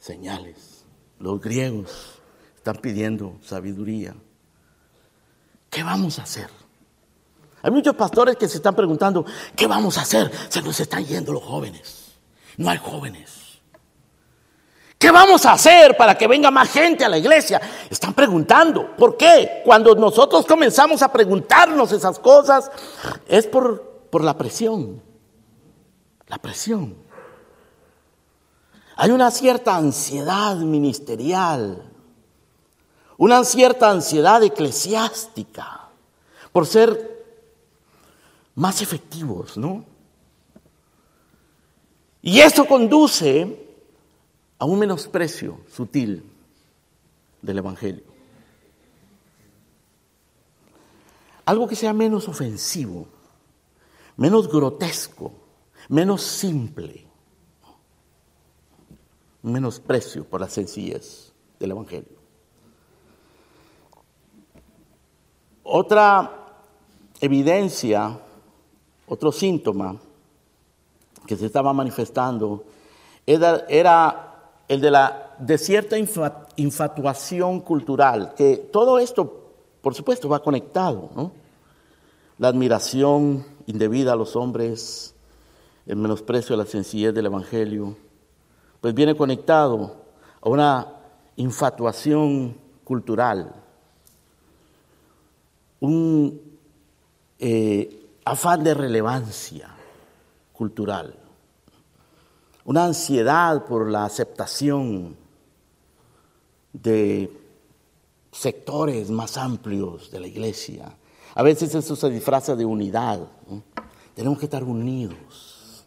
señales, 0.00 0.84
los 1.20 1.40
griegos 1.40 2.18
están 2.56 2.78
pidiendo 2.78 3.36
sabiduría. 3.40 4.16
¿Qué 5.76 5.82
vamos 5.82 6.18
a 6.18 6.22
hacer? 6.22 6.48
Hay 7.60 7.70
muchos 7.70 7.94
pastores 7.94 8.36
que 8.36 8.48
se 8.48 8.56
están 8.56 8.74
preguntando, 8.74 9.26
¿qué 9.54 9.66
vamos 9.66 9.98
a 9.98 10.00
hacer? 10.00 10.32
Se 10.48 10.62
nos 10.62 10.80
están 10.80 11.04
yendo 11.04 11.34
los 11.34 11.42
jóvenes. 11.42 12.14
No 12.56 12.70
hay 12.70 12.78
jóvenes. 12.78 13.60
¿Qué 14.96 15.10
vamos 15.10 15.44
a 15.44 15.52
hacer 15.52 15.94
para 15.94 16.16
que 16.16 16.26
venga 16.26 16.50
más 16.50 16.70
gente 16.70 17.04
a 17.04 17.10
la 17.10 17.18
iglesia? 17.18 17.60
Están 17.90 18.14
preguntando. 18.14 18.96
¿Por 18.96 19.18
qué? 19.18 19.60
Cuando 19.66 19.94
nosotros 19.94 20.46
comenzamos 20.46 21.02
a 21.02 21.12
preguntarnos 21.12 21.92
esas 21.92 22.18
cosas, 22.20 22.70
es 23.28 23.46
por, 23.46 24.08
por 24.10 24.24
la 24.24 24.38
presión. 24.38 25.02
La 26.28 26.38
presión. 26.38 26.96
Hay 28.96 29.10
una 29.10 29.30
cierta 29.30 29.76
ansiedad 29.76 30.56
ministerial 30.56 31.95
una 33.18 33.44
cierta 33.44 33.90
ansiedad 33.90 34.42
eclesiástica 34.42 35.88
por 36.52 36.66
ser 36.66 37.24
más 38.54 38.82
efectivos, 38.82 39.56
¿no? 39.56 39.84
Y 42.22 42.40
eso 42.40 42.66
conduce 42.66 43.66
a 44.58 44.64
un 44.64 44.78
menosprecio 44.78 45.60
sutil 45.72 46.24
del 47.42 47.58
Evangelio. 47.58 48.04
Algo 51.44 51.68
que 51.68 51.76
sea 51.76 51.92
menos 51.92 52.26
ofensivo, 52.28 53.06
menos 54.16 54.48
grotesco, 54.48 55.32
menos 55.88 56.22
simple. 56.22 57.06
Menosprecio 59.42 60.24
por 60.24 60.40
la 60.40 60.48
sencillez 60.48 61.32
del 61.60 61.70
Evangelio. 61.70 62.15
Otra 65.68 66.30
evidencia, 67.20 68.20
otro 69.08 69.32
síntoma 69.32 69.96
que 71.26 71.34
se 71.34 71.46
estaba 71.46 71.72
manifestando 71.72 72.62
era, 73.26 73.66
el 74.68 74.80
de 74.80 74.90
la 74.92 75.34
de 75.40 75.58
cierta 75.58 75.96
infatuación 76.54 77.58
cultural, 77.62 78.34
que 78.36 78.58
todo 78.58 79.00
esto, 79.00 79.50
por 79.80 79.92
supuesto, 79.96 80.28
va 80.28 80.40
conectado, 80.40 81.10
¿no? 81.16 81.32
La 82.38 82.46
admiración 82.46 83.44
indebida 83.66 84.12
a 84.12 84.16
los 84.16 84.36
hombres, 84.36 85.16
el 85.84 85.96
menosprecio 85.96 86.54
a 86.54 86.58
la 86.58 86.66
sencillez 86.66 87.12
del 87.12 87.26
Evangelio, 87.26 87.96
pues 88.80 88.94
viene 88.94 89.16
conectado 89.16 89.96
a 90.40 90.48
una 90.48 90.92
infatuación 91.34 92.56
cultural 92.84 93.65
un 95.80 96.40
eh, 97.38 98.18
afán 98.24 98.64
de 98.64 98.74
relevancia 98.74 99.70
cultural, 100.52 101.14
una 102.64 102.86
ansiedad 102.86 103.64
por 103.64 103.90
la 103.90 104.04
aceptación 104.04 105.16
de 106.72 107.30
sectores 108.32 109.10
más 109.10 109.36
amplios 109.36 110.10
de 110.10 110.20
la 110.20 110.26
iglesia. 110.26 110.96
A 111.34 111.42
veces 111.42 111.74
eso 111.74 111.96
se 111.96 112.10
disfraza 112.10 112.56
de 112.56 112.64
unidad. 112.64 113.20
Tenemos 114.14 114.38
que 114.38 114.46
estar 114.46 114.64
unidos. 114.64 115.84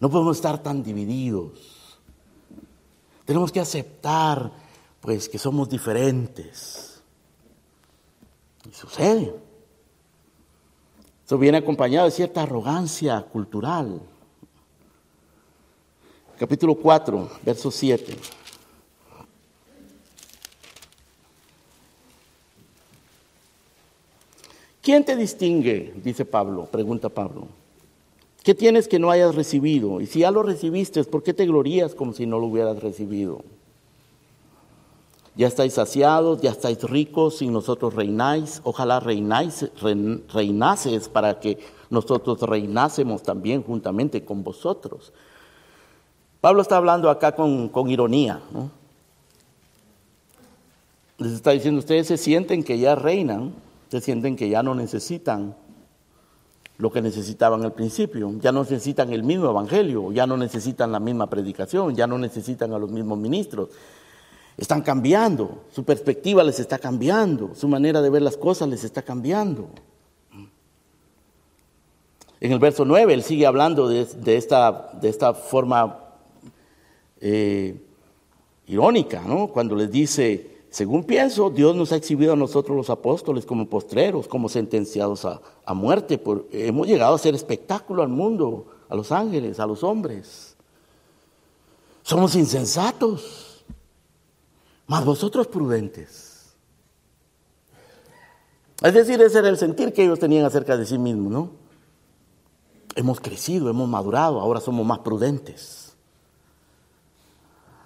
No 0.00 0.10
podemos 0.10 0.36
estar 0.36 0.62
tan 0.62 0.82
divididos. 0.82 1.98
Tenemos 3.24 3.50
que 3.50 3.60
aceptar 3.60 4.52
pues 5.00 5.28
que 5.28 5.38
somos 5.38 5.68
diferentes. 5.68 6.93
Sucede. 8.74 9.32
Eso 11.24 11.38
viene 11.38 11.58
acompañado 11.58 12.06
de 12.06 12.10
cierta 12.10 12.42
arrogancia 12.42 13.22
cultural. 13.22 14.00
Capítulo 16.36 16.74
4, 16.74 17.30
verso 17.44 17.70
7. 17.70 18.16
¿Quién 24.82 25.04
te 25.04 25.16
distingue? 25.16 25.94
Dice 26.02 26.24
Pablo, 26.24 26.66
pregunta 26.66 27.08
Pablo. 27.08 27.46
¿Qué 28.42 28.54
tienes 28.54 28.88
que 28.88 28.98
no 28.98 29.10
hayas 29.10 29.36
recibido? 29.36 30.00
Y 30.00 30.06
si 30.06 30.18
ya 30.18 30.32
lo 30.32 30.42
recibiste, 30.42 31.02
¿por 31.04 31.22
qué 31.22 31.32
te 31.32 31.46
glorías 31.46 31.94
como 31.94 32.12
si 32.12 32.26
no 32.26 32.40
lo 32.40 32.46
hubieras 32.46 32.82
recibido? 32.82 33.42
Ya 35.36 35.48
estáis 35.48 35.74
saciados, 35.74 36.40
ya 36.40 36.50
estáis 36.50 36.82
ricos, 36.84 37.42
y 37.42 37.48
nosotros 37.48 37.94
reináis. 37.94 38.60
Ojalá 38.64 39.00
reináis, 39.00 39.68
reinases 40.32 41.08
para 41.08 41.40
que 41.40 41.58
nosotros 41.90 42.40
reinásemos 42.40 43.22
también 43.22 43.62
juntamente 43.62 44.24
con 44.24 44.44
vosotros. 44.44 45.12
Pablo 46.40 46.62
está 46.62 46.76
hablando 46.76 47.08
acá 47.08 47.32
con, 47.32 47.90
ironía. 47.90 48.40
Les 51.18 51.32
está 51.32 51.52
diciendo, 51.52 51.78
ustedes 51.78 52.06
se 52.06 52.18
sienten 52.18 52.62
que 52.62 52.78
ya 52.78 52.94
reinan, 52.94 53.54
se 53.88 54.00
sienten 54.00 54.36
que 54.36 54.48
ya 54.48 54.62
no 54.62 54.74
necesitan 54.74 55.56
lo 56.76 56.92
que 56.92 57.00
necesitaban 57.00 57.64
al 57.64 57.72
principio, 57.72 58.32
ya 58.40 58.52
no 58.52 58.60
necesitan 58.62 59.12
el 59.12 59.22
mismo 59.22 59.48
evangelio, 59.48 60.12
ya 60.12 60.26
no 60.26 60.36
necesitan 60.36 60.92
la 60.92 61.00
misma 61.00 61.30
predicación, 61.30 61.94
ya 61.94 62.06
no 62.06 62.18
necesitan 62.18 62.72
a 62.72 62.78
los 62.78 62.90
mismos 62.90 63.16
ministros, 63.16 63.70
están 64.56 64.82
cambiando, 64.82 65.64
su 65.72 65.84
perspectiva 65.84 66.44
les 66.44 66.60
está 66.60 66.78
cambiando, 66.78 67.54
su 67.54 67.68
manera 67.68 68.00
de 68.00 68.10
ver 68.10 68.22
las 68.22 68.36
cosas 68.36 68.68
les 68.68 68.84
está 68.84 69.02
cambiando. 69.02 69.68
En 72.40 72.52
el 72.52 72.58
verso 72.58 72.84
9 72.84 73.14
él 73.14 73.22
sigue 73.22 73.46
hablando 73.46 73.88
de, 73.88 74.02
esta, 74.36 74.90
de 75.00 75.08
esta, 75.08 75.34
forma 75.34 75.98
eh, 77.20 77.80
irónica, 78.66 79.22
¿no? 79.22 79.48
cuando 79.48 79.74
les 79.74 79.90
dice, 79.90 80.58
según 80.70 81.04
pienso, 81.04 81.50
Dios 81.50 81.74
nos 81.74 81.92
ha 81.92 81.96
exhibido 81.96 82.34
a 82.34 82.36
nosotros 82.36 82.76
los 82.76 82.90
apóstoles 82.90 83.46
como 83.46 83.66
postreros, 83.66 84.28
como 84.28 84.48
sentenciados 84.48 85.24
a, 85.24 85.40
a 85.64 85.72
muerte. 85.72 86.18
Por, 86.18 86.46
hemos 86.52 86.86
llegado 86.86 87.14
a 87.14 87.18
ser 87.18 87.34
espectáculo 87.34 88.02
al 88.02 88.08
mundo, 88.08 88.66
a 88.88 88.94
los 88.94 89.10
ángeles, 89.10 89.58
a 89.58 89.66
los 89.66 89.82
hombres. 89.82 90.54
Somos 92.02 92.34
insensatos. 92.34 93.53
Mas 94.86 95.04
vosotros 95.04 95.46
prudentes. 95.46 96.54
Es 98.82 98.92
decir, 98.92 99.20
ese 99.22 99.38
era 99.38 99.48
el 99.48 99.56
sentir 99.56 99.92
que 99.92 100.04
ellos 100.04 100.18
tenían 100.18 100.44
acerca 100.44 100.76
de 100.76 100.84
sí 100.84 100.98
mismos, 100.98 101.32
¿no? 101.32 101.50
Hemos 102.96 103.20
crecido, 103.20 103.70
hemos 103.70 103.88
madurado, 103.88 104.40
ahora 104.40 104.60
somos 104.60 104.84
más 104.86 104.98
prudentes. 104.98 105.94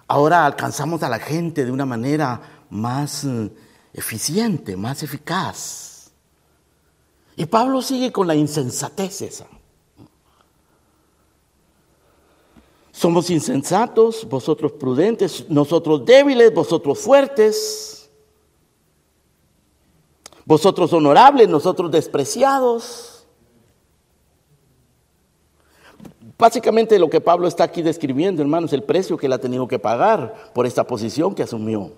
Ahora 0.07 0.45
alcanzamos 0.45 1.03
a 1.03 1.09
la 1.09 1.19
gente 1.19 1.65
de 1.65 1.71
una 1.71 1.85
manera 1.85 2.65
más 2.69 3.23
eh, 3.23 3.51
eficiente, 3.93 4.75
más 4.75 5.03
eficaz. 5.03 6.11
Y 7.35 7.45
Pablo 7.45 7.81
sigue 7.81 8.11
con 8.11 8.27
la 8.27 8.35
insensatez 8.35 9.21
esa. 9.21 9.45
Somos 12.99 13.29
insensatos, 13.29 14.27
vosotros 14.27 14.73
prudentes, 14.73 15.49
nosotros 15.49 16.03
débiles, 16.03 16.53
vosotros 16.53 16.99
fuertes, 16.99 18.09
vosotros 20.43 20.91
honorables, 20.91 21.47
nosotros 21.47 21.89
despreciados. 21.91 23.25
Básicamente 26.37 26.99
lo 26.99 27.09
que 27.09 27.21
Pablo 27.21 27.47
está 27.47 27.63
aquí 27.63 27.81
describiendo, 27.81 28.41
hermanos, 28.41 28.73
el 28.73 28.83
precio 28.83 29.15
que 29.15 29.27
él 29.27 29.31
ha 29.33 29.39
tenido 29.39 29.65
que 29.65 29.79
pagar 29.79 30.51
por 30.53 30.65
esta 30.65 30.83
posición 30.83 31.33
que 31.33 31.43
asumió. 31.43 31.93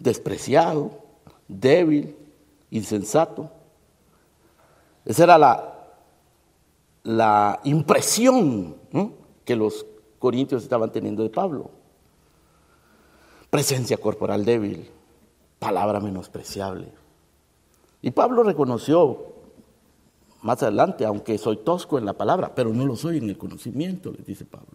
Despreciado, 0.00 0.90
débil, 1.46 2.16
insensato. 2.72 3.48
Esa 5.04 5.22
era 5.22 5.38
la, 5.38 5.77
la 7.02 7.60
impresión 7.64 8.76
que 9.44 9.56
los 9.56 9.86
corintios 10.18 10.62
estaban 10.62 10.92
teniendo 10.92 11.22
de 11.22 11.30
Pablo. 11.30 11.70
Presencia 13.50 13.96
corporal 13.96 14.44
débil, 14.44 14.90
palabra 15.58 16.00
menospreciable. 16.00 16.92
Y 18.02 18.10
Pablo 18.10 18.42
reconoció 18.42 19.34
más 20.42 20.62
adelante, 20.62 21.04
aunque 21.04 21.38
soy 21.38 21.58
tosco 21.58 21.98
en 21.98 22.04
la 22.04 22.12
palabra, 22.12 22.54
pero 22.54 22.72
no 22.72 22.86
lo 22.86 22.94
soy 22.94 23.18
en 23.18 23.28
el 23.28 23.38
conocimiento, 23.38 24.12
le 24.12 24.22
dice 24.24 24.44
Pablo. 24.44 24.68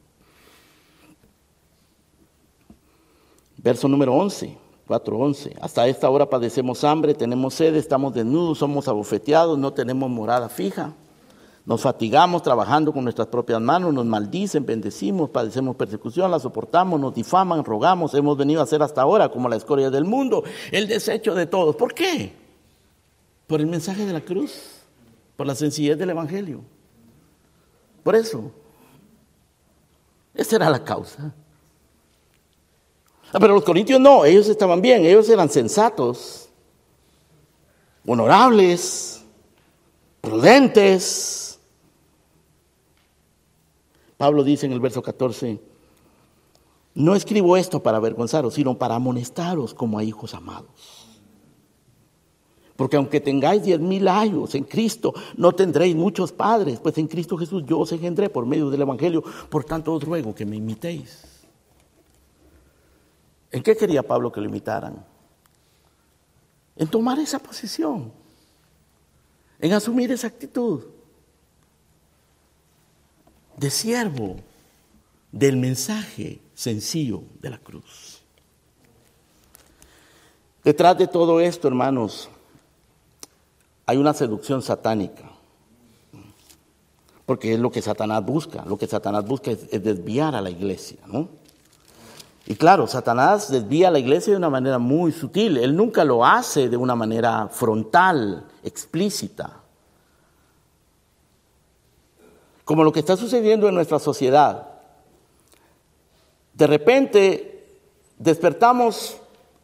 Verso 3.57 3.87
número 3.87 4.13
11, 4.13 4.57
4.11. 4.87 5.57
Hasta 5.61 5.87
esta 5.87 6.09
hora 6.09 6.29
padecemos 6.29 6.83
hambre, 6.83 7.13
tenemos 7.13 7.53
sed, 7.53 7.75
estamos 7.75 8.13
desnudos, 8.13 8.57
somos 8.57 8.87
abofeteados, 8.89 9.57
no 9.57 9.71
tenemos 9.71 10.09
morada 10.09 10.49
fija. 10.49 10.93
Nos 11.65 11.81
fatigamos 11.81 12.43
trabajando 12.43 12.91
con 12.91 13.05
nuestras 13.05 13.27
propias 13.27 13.61
manos, 13.61 13.93
nos 13.93 14.05
maldicen, 14.05 14.65
bendecimos, 14.65 15.29
padecemos 15.29 15.77
persecución, 15.77 16.29
la 16.29 16.39
soportamos, 16.39 16.99
nos 16.99 17.15
difaman, 17.15 17.63
rogamos, 17.63 18.13
hemos 18.15 18.37
venido 18.37 18.61
a 18.61 18.65
ser 18.65 18.83
hasta 18.83 19.01
ahora 19.01 19.29
como 19.29 19.47
la 19.47 19.55
escoria 19.55 19.89
del 19.89 20.03
mundo, 20.03 20.43
el 20.71 20.87
desecho 20.89 21.33
de 21.33 21.45
todos. 21.45 21.77
¿Por 21.77 21.93
qué? 21.93 22.33
Por 23.47 23.61
el 23.61 23.67
mensaje 23.67 24.05
de 24.05 24.11
la 24.11 24.19
cruz, 24.19 24.81
por 25.37 25.47
la 25.47 25.55
sencillez 25.55 25.97
del 25.97 26.09
Evangelio. 26.09 26.61
Por 28.03 28.15
eso. 28.17 28.51
Esa 30.33 30.57
era 30.57 30.69
la 30.69 30.83
causa. 30.83 31.33
Ah, 33.31 33.39
pero 33.39 33.53
los 33.53 33.63
corintios 33.63 34.01
no, 34.01 34.25
ellos 34.25 34.49
estaban 34.49 34.81
bien, 34.81 35.05
ellos 35.05 35.29
eran 35.29 35.49
sensatos, 35.49 36.49
honorables, 38.05 39.23
prudentes, 40.21 41.42
Pablo 44.23 44.45
dice 44.45 44.65
en 44.65 44.71
el 44.71 44.79
verso 44.79 45.01
14, 45.01 45.59
no 46.95 47.13
escribo 47.13 47.57
esto 47.57 47.83
para 47.83 47.97
avergonzaros, 47.97 48.53
sino 48.53 48.77
para 48.77 48.95
amonestaros 48.95 49.73
como 49.73 49.99
a 49.99 50.03
hijos 50.05 50.33
amados. 50.33 51.09
Porque 52.77 52.95
aunque 52.95 53.19
tengáis 53.19 53.63
diez 53.63 53.81
mil 53.81 54.07
años 54.07 54.55
en 54.55 54.63
Cristo, 54.63 55.13
no 55.35 55.51
tendréis 55.51 55.93
muchos 55.97 56.31
padres, 56.31 56.79
pues 56.79 56.97
en 56.99 57.07
Cristo 57.07 57.37
Jesús 57.37 57.65
yo 57.65 57.79
os 57.79 57.91
engendré 57.91 58.29
por 58.29 58.45
medio 58.45 58.69
del 58.69 58.83
Evangelio. 58.83 59.21
Por 59.49 59.65
tanto 59.65 59.91
os 59.91 60.01
ruego 60.01 60.33
que 60.33 60.45
me 60.45 60.55
imitéis. 60.55 61.43
¿En 63.51 63.61
qué 63.61 63.75
quería 63.75 64.03
Pablo 64.03 64.31
que 64.31 64.39
lo 64.39 64.47
imitaran? 64.47 65.05
En 66.77 66.87
tomar 66.87 67.19
esa 67.19 67.39
posición, 67.39 68.09
en 69.59 69.73
asumir 69.73 70.13
esa 70.13 70.27
actitud 70.27 70.92
de 73.63 73.69
siervo 73.69 74.35
del 75.31 75.55
mensaje 75.55 76.41
sencillo 76.53 77.23
de 77.39 77.49
la 77.49 77.57
cruz. 77.57 78.21
Detrás 80.65 80.97
de 80.97 81.07
todo 81.07 81.39
esto, 81.39 81.69
hermanos, 81.69 82.27
hay 83.85 83.95
una 83.95 84.13
seducción 84.13 84.61
satánica. 84.61 85.31
Porque 87.25 87.53
es 87.53 87.59
lo 87.59 87.71
que 87.71 87.81
Satanás 87.81 88.25
busca. 88.25 88.65
Lo 88.65 88.77
que 88.77 88.85
Satanás 88.85 89.25
busca 89.25 89.51
es, 89.51 89.71
desviar 89.81 90.35
a 90.35 90.41
la 90.41 90.49
iglesia, 90.49 90.99
¿no? 91.07 91.29
Y 92.45 92.55
claro, 92.55 92.85
Satanás 92.85 93.49
desvía 93.49 93.87
a 93.87 93.91
la 93.91 93.99
iglesia 93.99 94.31
de 94.31 94.37
una 94.37 94.49
manera 94.49 94.77
muy 94.77 95.13
sutil. 95.13 95.55
Él 95.55 95.73
nunca 95.73 96.03
lo 96.03 96.25
hace 96.25 96.67
de 96.67 96.75
una 96.75 96.95
manera 96.95 97.47
frontal, 97.47 98.45
explícita 98.61 99.62
como 102.65 102.83
lo 102.83 102.91
que 102.91 102.99
está 102.99 103.17
sucediendo 103.17 103.67
en 103.67 103.75
nuestra 103.75 103.99
sociedad. 103.99 104.67
De 106.53 106.67
repente 106.67 107.79
despertamos 108.17 109.17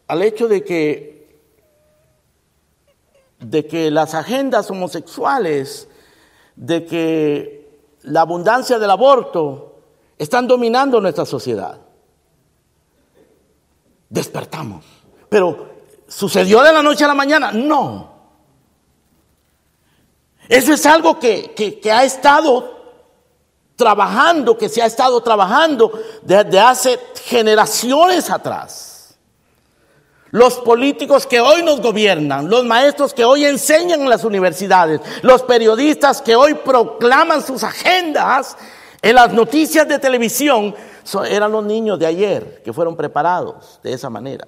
al 0.07 0.21
hecho 0.21 0.47
de 0.47 0.63
que, 0.63 1.39
de 3.39 3.67
que 3.67 3.91
las 3.91 4.15
agendas 4.15 4.69
homosexuales, 4.69 5.87
de 6.55 6.85
que 6.85 7.69
la 8.01 8.21
abundancia 8.21 8.79
del 8.79 8.89
aborto 8.89 9.81
están 10.17 10.47
dominando 10.47 10.99
nuestra 10.99 11.25
sociedad. 11.25 11.79
Despertamos. 14.09 14.83
Pero, 15.29 15.69
¿sucedió 16.07 16.63
de 16.63 16.73
la 16.73 16.81
noche 16.81 17.05
a 17.05 17.07
la 17.07 17.13
mañana? 17.13 17.51
No. 17.51 18.19
Eso 20.49 20.73
es 20.73 20.85
algo 20.87 21.19
que, 21.19 21.53
que 21.53 21.91
ha 21.91 22.03
estado 22.03 22.78
trabajando, 23.79 24.57
que 24.57 24.67
se 24.67 24.81
ha 24.81 24.85
estado 24.85 25.21
trabajando 25.21 25.89
desde 26.21 26.59
hace 26.59 26.99
generaciones 27.23 28.29
atrás. 28.29 29.15
Los 30.31 30.55
políticos 30.57 31.25
que 31.25 31.39
hoy 31.39 31.63
nos 31.63 31.79
gobiernan, 31.79 32.49
los 32.49 32.65
maestros 32.65 33.13
que 33.13 33.23
hoy 33.23 33.45
enseñan 33.45 34.01
en 34.01 34.09
las 34.09 34.25
universidades, 34.25 34.99
los 35.21 35.43
periodistas 35.43 36.21
que 36.21 36.35
hoy 36.35 36.55
proclaman 36.55 37.41
sus 37.41 37.63
agendas 37.63 38.57
en 39.01 39.15
las 39.15 39.31
noticias 39.31 39.87
de 39.87 39.97
televisión, 39.97 40.75
eran 41.29 41.49
los 41.53 41.63
niños 41.63 41.97
de 41.97 42.05
ayer 42.05 42.61
que 42.61 42.73
fueron 42.73 42.97
preparados 42.97 43.79
de 43.81 43.93
esa 43.93 44.09
manera. 44.09 44.45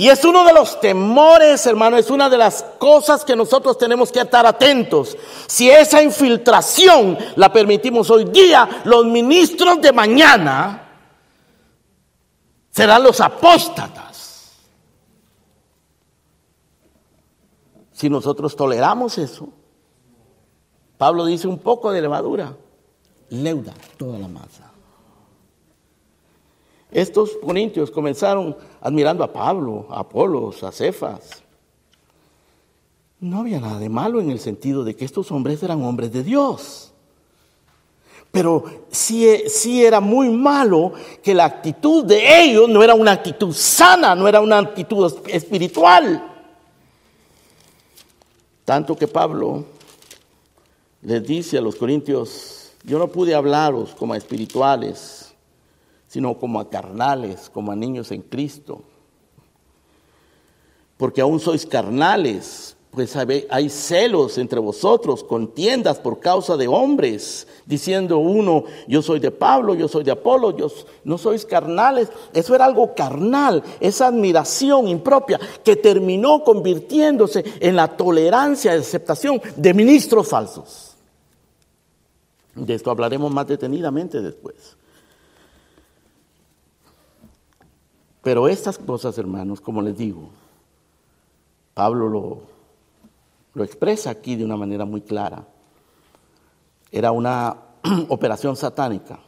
Y 0.00 0.08
es 0.08 0.24
uno 0.24 0.46
de 0.46 0.54
los 0.54 0.80
temores, 0.80 1.66
hermano, 1.66 1.98
es 1.98 2.08
una 2.08 2.30
de 2.30 2.38
las 2.38 2.62
cosas 2.78 3.22
que 3.22 3.36
nosotros 3.36 3.76
tenemos 3.76 4.10
que 4.10 4.20
estar 4.20 4.46
atentos. 4.46 5.14
Si 5.46 5.70
esa 5.70 6.02
infiltración 6.02 7.18
la 7.36 7.52
permitimos 7.52 8.08
hoy 8.08 8.24
día, 8.24 8.80
los 8.84 9.04
ministros 9.04 9.78
de 9.82 9.92
mañana 9.92 10.88
serán 12.70 13.02
los 13.02 13.20
apóstatas. 13.20 14.52
Si 17.92 18.08
nosotros 18.08 18.56
toleramos 18.56 19.18
eso, 19.18 19.50
Pablo 20.96 21.26
dice 21.26 21.46
un 21.46 21.58
poco 21.58 21.92
de 21.92 22.00
levadura, 22.00 22.56
leuda 23.28 23.74
toda 23.98 24.18
la 24.18 24.28
masa. 24.28 24.69
Estos 26.92 27.36
corintios 27.42 27.90
comenzaron 27.90 28.56
admirando 28.80 29.22
a 29.22 29.32
Pablo, 29.32 29.86
a 29.90 30.00
Apolos, 30.00 30.62
a 30.64 30.72
Cefas. 30.72 31.42
No 33.20 33.40
había 33.40 33.60
nada 33.60 33.78
de 33.78 33.88
malo 33.88 34.20
en 34.20 34.30
el 34.30 34.40
sentido 34.40 34.82
de 34.82 34.96
que 34.96 35.04
estos 35.04 35.30
hombres 35.30 35.62
eran 35.62 35.82
hombres 35.84 36.12
de 36.12 36.24
Dios. 36.24 36.92
Pero 38.30 38.64
sí, 38.90 39.26
sí, 39.48 39.84
era 39.84 40.00
muy 40.00 40.30
malo 40.30 40.92
que 41.22 41.34
la 41.34 41.44
actitud 41.44 42.04
de 42.04 42.42
ellos 42.42 42.68
no 42.68 42.82
era 42.82 42.94
una 42.94 43.12
actitud 43.12 43.52
sana, 43.52 44.14
no 44.14 44.28
era 44.28 44.40
una 44.40 44.58
actitud 44.58 45.12
espiritual. 45.26 46.26
Tanto 48.64 48.96
que 48.96 49.08
Pablo 49.08 49.64
les 51.02 51.26
dice 51.26 51.58
a 51.58 51.60
los 51.60 51.74
corintios, 51.74 52.72
yo 52.84 52.98
no 52.98 53.08
pude 53.08 53.34
hablaros 53.34 53.90
como 53.96 54.14
a 54.14 54.16
espirituales, 54.16 55.29
sino 56.10 56.36
como 56.36 56.58
a 56.58 56.68
carnales, 56.68 57.48
como 57.54 57.70
a 57.70 57.76
niños 57.76 58.10
en 58.10 58.22
Cristo. 58.22 58.82
Porque 60.96 61.20
aún 61.20 61.38
sois 61.38 61.64
carnales, 61.64 62.76
pues 62.90 63.14
hay 63.14 63.70
celos 63.70 64.36
entre 64.36 64.58
vosotros, 64.58 65.22
contiendas 65.22 66.00
por 66.00 66.18
causa 66.18 66.56
de 66.56 66.66
hombres, 66.66 67.46
diciendo 67.64 68.18
uno, 68.18 68.64
yo 68.88 69.02
soy 69.02 69.20
de 69.20 69.30
Pablo, 69.30 69.76
yo 69.76 69.86
soy 69.86 70.02
de 70.02 70.10
Apolo, 70.10 70.56
yo, 70.56 70.66
no 71.04 71.16
sois 71.16 71.46
carnales. 71.46 72.08
Eso 72.34 72.56
era 72.56 72.64
algo 72.64 72.92
carnal, 72.92 73.62
esa 73.78 74.08
admiración 74.08 74.88
impropia 74.88 75.38
que 75.62 75.76
terminó 75.76 76.42
convirtiéndose 76.42 77.44
en 77.60 77.76
la 77.76 77.96
tolerancia 77.96 78.74
y 78.74 78.80
aceptación 78.80 79.40
de 79.54 79.74
ministros 79.74 80.26
falsos. 80.26 80.96
De 82.56 82.74
esto 82.74 82.90
hablaremos 82.90 83.32
más 83.32 83.46
detenidamente 83.46 84.20
después. 84.20 84.76
Pero 88.22 88.48
estas 88.48 88.78
cosas, 88.78 89.16
hermanos, 89.18 89.60
como 89.60 89.80
les 89.80 89.96
digo, 89.96 90.28
Pablo 91.74 92.08
lo, 92.08 92.42
lo 93.54 93.64
expresa 93.64 94.10
aquí 94.10 94.36
de 94.36 94.44
una 94.44 94.56
manera 94.56 94.84
muy 94.84 95.00
clara. 95.00 95.46
Era 96.92 97.12
una 97.12 97.56
operación 98.08 98.56
satánica. 98.56 99.18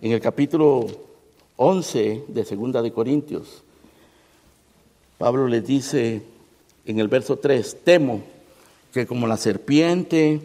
En 0.00 0.12
el 0.12 0.20
capítulo 0.20 0.86
11 1.56 2.24
de 2.28 2.44
Segunda 2.44 2.82
de 2.82 2.92
Corintios, 2.92 3.62
Pablo 5.18 5.46
les 5.46 5.66
dice 5.66 6.22
en 6.86 6.98
el 6.98 7.08
verso 7.08 7.36
3, 7.36 7.84
temo 7.84 8.22
que 8.92 9.06
como 9.06 9.26
la 9.26 9.36
serpiente 9.36 10.40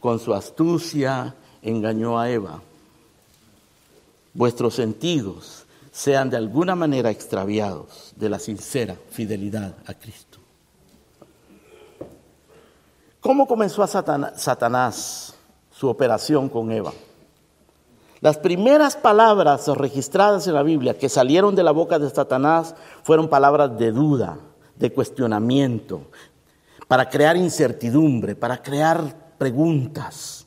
con 0.00 0.18
su 0.18 0.34
astucia 0.34 1.34
engañó 1.62 2.18
a 2.18 2.30
Eva, 2.30 2.60
vuestros 4.34 4.74
sentidos 4.74 5.65
sean 5.96 6.28
de 6.28 6.36
alguna 6.36 6.74
manera 6.74 7.10
extraviados 7.10 8.12
de 8.16 8.28
la 8.28 8.38
sincera 8.38 8.96
fidelidad 9.08 9.76
a 9.86 9.94
Cristo. 9.94 10.38
¿Cómo 13.18 13.46
comenzó 13.46 13.84
Satanás 13.86 15.34
su 15.70 15.88
operación 15.88 16.50
con 16.50 16.70
Eva? 16.70 16.92
Las 18.20 18.36
primeras 18.36 18.94
palabras 18.94 19.66
registradas 19.68 20.46
en 20.46 20.52
la 20.52 20.62
Biblia 20.62 20.98
que 20.98 21.08
salieron 21.08 21.54
de 21.54 21.62
la 21.62 21.70
boca 21.70 21.98
de 21.98 22.10
Satanás 22.10 22.74
fueron 23.02 23.30
palabras 23.30 23.78
de 23.78 23.90
duda, 23.90 24.36
de 24.74 24.92
cuestionamiento, 24.92 26.02
para 26.88 27.08
crear 27.08 27.38
incertidumbre, 27.38 28.36
para 28.36 28.62
crear 28.62 29.32
preguntas, 29.38 30.46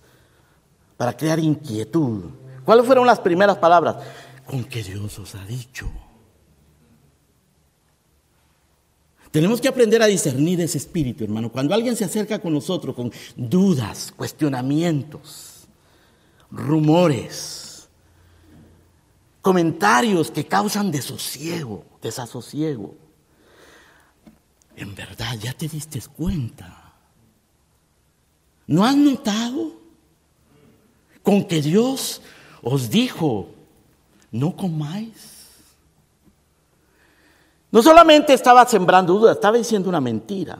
para 0.95 1.17
crear 1.17 1.39
inquietud. 1.39 2.25
¿Cuáles 2.63 2.85
fueron 2.85 3.07
las 3.07 3.19
primeras 3.19 3.57
palabras? 3.57 3.95
¿Con 4.49 4.63
qué 4.63 4.81
Dios 4.81 5.19
os 5.19 5.35
ha 5.35 5.45
dicho? 5.45 5.87
Tenemos 9.29 9.61
que 9.61 9.67
aprender 9.67 10.01
a 10.01 10.07
discernir 10.07 10.59
ese 10.59 10.79
espíritu, 10.79 11.23
hermano. 11.23 11.51
Cuando 11.51 11.75
alguien 11.75 11.95
se 11.95 12.05
acerca 12.05 12.39
con 12.39 12.53
nosotros 12.53 12.95
con 12.95 13.11
dudas, 13.35 14.11
cuestionamientos, 14.17 15.67
rumores, 16.49 17.89
comentarios 19.43 20.31
que 20.31 20.47
causan 20.47 20.89
desosiego, 20.89 21.85
desasosiego, 22.01 22.95
en 24.75 24.95
verdad 24.95 25.37
ya 25.39 25.53
te 25.53 25.67
diste 25.67 26.01
cuenta. 26.17 26.95
¿No 28.65 28.83
has 28.83 28.97
notado 28.97 29.79
con 31.21 31.45
que 31.45 31.61
Dios 31.61 32.23
os 32.63 32.89
dijo, 32.89 33.58
no 34.31 34.55
comáis? 34.55 35.39
No 37.71 37.83
solamente 37.83 38.33
estaba 38.33 38.65
sembrando 38.65 39.13
dudas, 39.13 39.35
estaba 39.35 39.57
diciendo 39.57 39.89
una 39.89 40.01
mentira. 40.01 40.57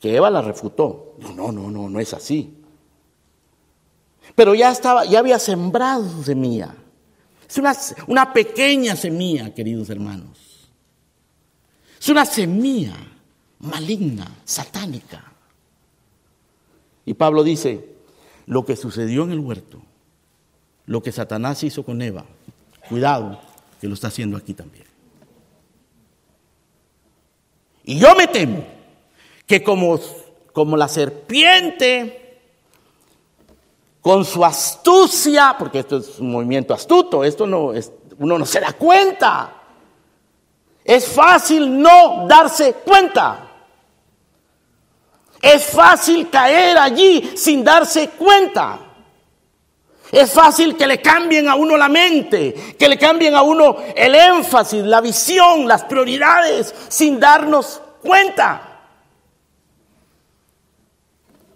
Que 0.00 0.16
Eva 0.16 0.30
la 0.30 0.42
refutó. 0.42 1.16
No, 1.36 1.52
no, 1.52 1.70
no, 1.70 1.88
no 1.88 2.00
es 2.00 2.14
así. 2.14 2.62
Pero 4.34 4.54
ya 4.54 4.70
estaba, 4.70 5.04
ya 5.04 5.18
había 5.18 5.38
sembrado 5.38 6.22
semilla. 6.22 6.74
Es 7.48 7.58
una, 7.58 7.74
una 8.06 8.32
pequeña 8.32 8.96
semilla, 8.96 9.52
queridos 9.54 9.90
hermanos. 9.90 10.38
Es 12.00 12.08
una 12.08 12.24
semilla 12.24 12.96
maligna, 13.60 14.30
satánica. 14.44 15.32
Y 17.06 17.14
Pablo 17.14 17.42
dice, 17.42 17.96
lo 18.46 18.64
que 18.64 18.76
sucedió 18.76 19.24
en 19.24 19.32
el 19.32 19.40
huerto, 19.40 19.82
lo 20.86 21.02
que 21.02 21.12
Satanás 21.12 21.62
hizo 21.62 21.84
con 21.84 22.00
Eva, 22.02 22.24
cuidado, 22.88 23.40
que 23.80 23.88
lo 23.88 23.94
está 23.94 24.08
haciendo 24.08 24.36
aquí 24.36 24.54
también. 24.54 24.84
Y 27.84 27.98
yo 27.98 28.14
me 28.14 28.26
temo 28.26 28.64
que 29.46 29.62
como, 29.62 29.98
como 30.52 30.76
la 30.76 30.88
serpiente, 30.88 32.24
con 34.00 34.24
su 34.24 34.44
astucia, 34.44 35.56
porque 35.58 35.78
esto 35.78 35.96
es 35.96 36.18
un 36.18 36.30
movimiento 36.30 36.74
astuto, 36.74 37.24
esto 37.24 37.46
no 37.46 37.72
es, 37.72 37.90
uno 38.18 38.38
no 38.38 38.44
se 38.44 38.60
da 38.60 38.74
cuenta. 38.74 39.54
Es 40.84 41.08
fácil 41.08 41.80
no 41.80 42.26
darse 42.28 42.74
cuenta. 42.74 43.50
Es 45.40 45.64
fácil 45.66 46.28
caer 46.28 46.76
allí 46.76 47.32
sin 47.34 47.64
darse 47.64 48.10
cuenta. 48.10 48.78
Es 50.14 50.30
fácil 50.30 50.76
que 50.76 50.86
le 50.86 51.02
cambien 51.02 51.48
a 51.48 51.56
uno 51.56 51.76
la 51.76 51.88
mente, 51.88 52.54
que 52.78 52.88
le 52.88 52.96
cambien 52.96 53.34
a 53.34 53.42
uno 53.42 53.78
el 53.96 54.14
énfasis, 54.14 54.84
la 54.84 55.00
visión, 55.00 55.66
las 55.66 55.82
prioridades, 55.82 56.72
sin 56.88 57.18
darnos 57.18 57.82
cuenta. 58.00 58.86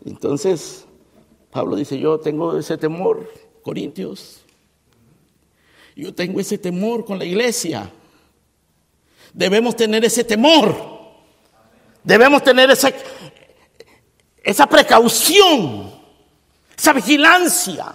Entonces, 0.05 0.85
Pablo 1.53 1.77
dice, 1.77 2.01
yo 2.01 2.19
tengo 2.19 2.59
ese 2.59 2.77
temor, 2.77 3.33
Corintios. 3.63 4.41
Yo 5.95 6.13
tengo 6.13 6.41
ese 6.41 6.59
temor 6.59 7.05
con 7.05 7.17
la 7.17 7.25
iglesia. 7.25 7.89
Debemos 9.33 9.77
tener 9.77 10.05
ese 10.05 10.25
temor. 10.25 10.75
Debemos 12.03 12.43
tener 12.43 12.73
esa, 12.73 12.91
esa 14.43 14.67
precaución, 14.67 15.93
esa 16.77 16.93
vigilancia 16.93 17.95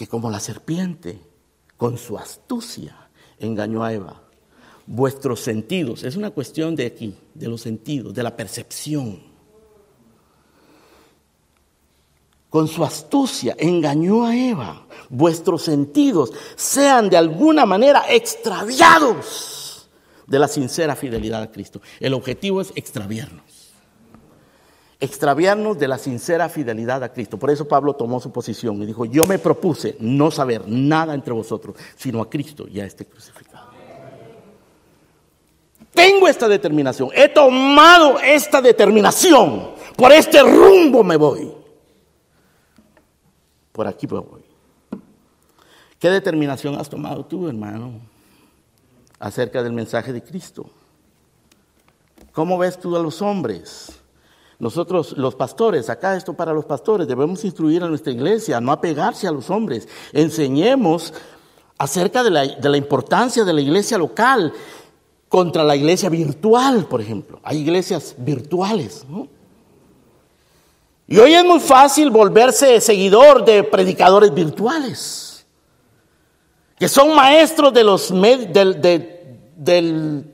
que 0.00 0.06
como 0.06 0.30
la 0.30 0.40
serpiente, 0.40 1.20
con 1.76 1.98
su 1.98 2.16
astucia, 2.16 3.10
engañó 3.38 3.84
a 3.84 3.92
Eva. 3.92 4.22
Vuestros 4.86 5.40
sentidos, 5.40 6.04
es 6.04 6.16
una 6.16 6.30
cuestión 6.30 6.74
de 6.74 6.86
aquí, 6.86 7.14
de 7.34 7.48
los 7.48 7.60
sentidos, 7.60 8.14
de 8.14 8.22
la 8.22 8.34
percepción. 8.34 9.22
Con 12.48 12.66
su 12.66 12.82
astucia 12.82 13.54
engañó 13.58 14.24
a 14.24 14.34
Eva. 14.34 14.86
Vuestros 15.10 15.64
sentidos 15.64 16.32
sean 16.56 17.10
de 17.10 17.18
alguna 17.18 17.66
manera 17.66 18.04
extraviados 18.08 19.90
de 20.26 20.38
la 20.38 20.48
sincera 20.48 20.96
fidelidad 20.96 21.42
a 21.42 21.52
Cristo. 21.52 21.82
El 22.00 22.14
objetivo 22.14 22.62
es 22.62 22.72
extraviarnos 22.74 23.59
extraviarnos 25.00 25.78
de 25.78 25.88
la 25.88 25.98
sincera 25.98 26.48
fidelidad 26.48 27.02
a 27.02 27.12
Cristo. 27.12 27.38
Por 27.38 27.50
eso 27.50 27.66
Pablo 27.66 27.94
tomó 27.94 28.20
su 28.20 28.30
posición 28.30 28.80
y 28.82 28.86
dijo, 28.86 29.06
yo 29.06 29.24
me 29.26 29.38
propuse 29.38 29.96
no 29.98 30.30
saber 30.30 30.68
nada 30.68 31.14
entre 31.14 31.32
vosotros, 31.32 31.76
sino 31.96 32.20
a 32.20 32.28
Cristo 32.28 32.66
y 32.68 32.80
a 32.80 32.84
este 32.84 33.06
crucificado. 33.06 33.70
Tengo 35.92 36.28
esta 36.28 36.48
determinación, 36.48 37.10
he 37.14 37.28
tomado 37.28 38.20
esta 38.20 38.62
determinación, 38.62 39.70
por 39.96 40.12
este 40.12 40.40
rumbo 40.42 41.02
me 41.02 41.16
voy. 41.16 41.52
Por 43.72 43.86
aquí 43.86 44.06
me 44.06 44.20
voy. 44.20 44.44
¿Qué 45.98 46.10
determinación 46.10 46.76
has 46.76 46.88
tomado 46.88 47.24
tú, 47.24 47.48
hermano, 47.48 47.92
acerca 49.18 49.62
del 49.62 49.72
mensaje 49.72 50.12
de 50.12 50.22
Cristo? 50.22 50.70
¿Cómo 52.32 52.56
ves 52.56 52.78
tú 52.78 52.96
a 52.96 53.00
los 53.00 53.20
hombres? 53.20 53.99
Nosotros, 54.60 55.14
los 55.16 55.34
pastores, 55.34 55.88
acá 55.88 56.14
esto 56.14 56.34
para 56.34 56.52
los 56.52 56.66
pastores, 56.66 57.08
debemos 57.08 57.42
instruir 57.46 57.82
a 57.82 57.88
nuestra 57.88 58.12
iglesia 58.12 58.60
no 58.60 58.72
apegarse 58.72 59.26
a 59.26 59.32
los 59.32 59.48
hombres. 59.48 59.88
Enseñemos 60.12 61.14
acerca 61.78 62.22
de 62.22 62.30
la, 62.30 62.76
importancia 62.76 63.42
de 63.42 63.54
la 63.54 63.62
iglesia 63.62 63.96
local 63.96 64.52
contra 65.30 65.64
la 65.64 65.74
iglesia 65.74 66.10
virtual, 66.10 66.84
por 66.84 67.00
ejemplo. 67.00 67.40
Hay 67.42 67.56
iglesias 67.56 68.14
virtuales, 68.18 69.06
¿no? 69.08 69.28
Y 71.08 71.18
hoy 71.18 71.32
es 71.32 71.44
muy 71.44 71.58
fácil 71.58 72.10
volverse 72.10 72.82
seguidor 72.82 73.46
de 73.46 73.64
predicadores 73.64 74.32
virtuales, 74.32 75.46
que 76.78 76.86
son 76.86 77.16
maestros 77.16 77.72
de 77.72 77.82
los, 77.82 78.12
de 78.12 80.24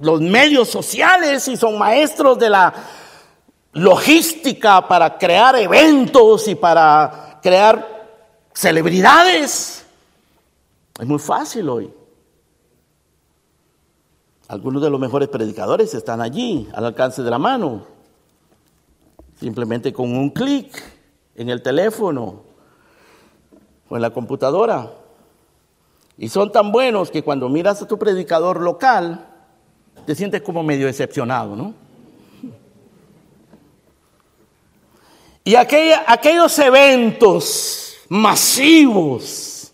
los 0.00 0.20
medios 0.22 0.68
sociales 0.68 1.46
y 1.48 1.56
son 1.58 1.78
maestros 1.78 2.38
de 2.38 2.50
la 2.50 2.74
logística 3.72 4.86
para 4.86 5.18
crear 5.18 5.56
eventos 5.56 6.46
y 6.48 6.54
para 6.54 7.40
crear 7.42 8.08
celebridades. 8.52 9.84
Es 10.98 11.06
muy 11.06 11.18
fácil 11.18 11.68
hoy. 11.68 11.92
Algunos 14.48 14.82
de 14.82 14.90
los 14.90 15.00
mejores 15.00 15.28
predicadores 15.28 15.94
están 15.94 16.20
allí, 16.20 16.68
al 16.74 16.84
alcance 16.84 17.22
de 17.22 17.30
la 17.30 17.38
mano. 17.38 17.86
Simplemente 19.40 19.92
con 19.92 20.14
un 20.14 20.30
clic 20.30 20.82
en 21.34 21.48
el 21.48 21.62
teléfono 21.62 22.42
o 23.88 23.96
en 23.96 24.02
la 24.02 24.10
computadora. 24.10 24.90
Y 26.18 26.28
son 26.28 26.52
tan 26.52 26.70
buenos 26.70 27.10
que 27.10 27.22
cuando 27.22 27.48
miras 27.48 27.80
a 27.80 27.88
tu 27.88 27.98
predicador 27.98 28.60
local, 28.60 29.26
te 30.04 30.14
sientes 30.14 30.42
como 30.42 30.62
medio 30.62 30.86
decepcionado, 30.86 31.56
¿no? 31.56 31.74
Y 35.44 35.54
aquellos 35.56 36.58
eventos 36.58 37.94
masivos, 38.08 39.72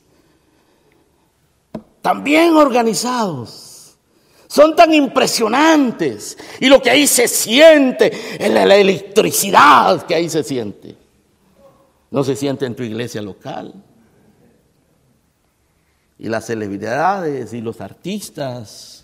también 2.00 2.54
organizados, 2.56 3.98
son 4.46 4.74
tan 4.74 4.94
impresionantes. 4.94 6.38
Y 6.58 6.66
lo 6.68 6.80
que 6.80 6.90
ahí 6.90 7.06
se 7.06 7.28
siente, 7.28 8.12
la, 8.48 8.64
la 8.64 8.76
electricidad 8.76 10.06
que 10.06 10.14
ahí 10.14 10.30
se 10.30 10.42
siente, 10.42 10.96
no 12.10 12.24
se 12.24 12.34
siente 12.34 12.64
en 12.64 12.74
tu 12.74 12.82
iglesia 12.82 13.20
local. 13.20 13.74
Y 16.18 16.28
las 16.28 16.46
celebridades 16.46 17.52
y 17.52 17.60
los 17.60 17.80
artistas 17.80 18.97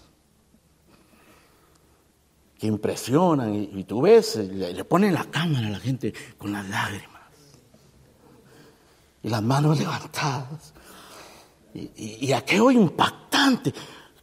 impresionan. 2.67 3.55
Y, 3.55 3.85
tú 3.85 4.03
ves, 4.03 4.37
le, 4.37 4.85
ponen 4.85 5.15
la 5.15 5.25
cámara 5.25 5.67
a 5.67 5.71
la 5.71 5.81
gente 5.81 6.13
con 6.39 6.53
las 6.53 6.69
lágrimas. 6.69 7.23
Y 9.23 9.29
las 9.29 9.43
manos 9.43 9.79
levantadas. 9.81 10.73
Y, 11.75 12.27
y 12.27 12.33
aquello 12.33 12.71
impactante. 12.71 13.73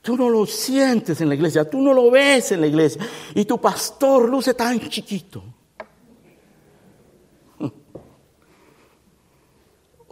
Tú 0.02 0.18
no 0.18 0.30
lo 0.30 0.46
sientes 0.48 1.22
en 1.22 1.30
la 1.30 1.36
iglesia, 1.36 1.70
tú 1.70 1.80
no 1.80 1.94
lo 1.94 2.10
ves 2.10 2.52
en 2.52 2.62
la 2.62 2.68
iglesia. 2.68 3.06
Y 3.36 3.46
tu 3.46 3.60
pastor 3.60 4.28
luce 4.28 4.54
tan 4.54 4.80
chiquito. 4.90 5.44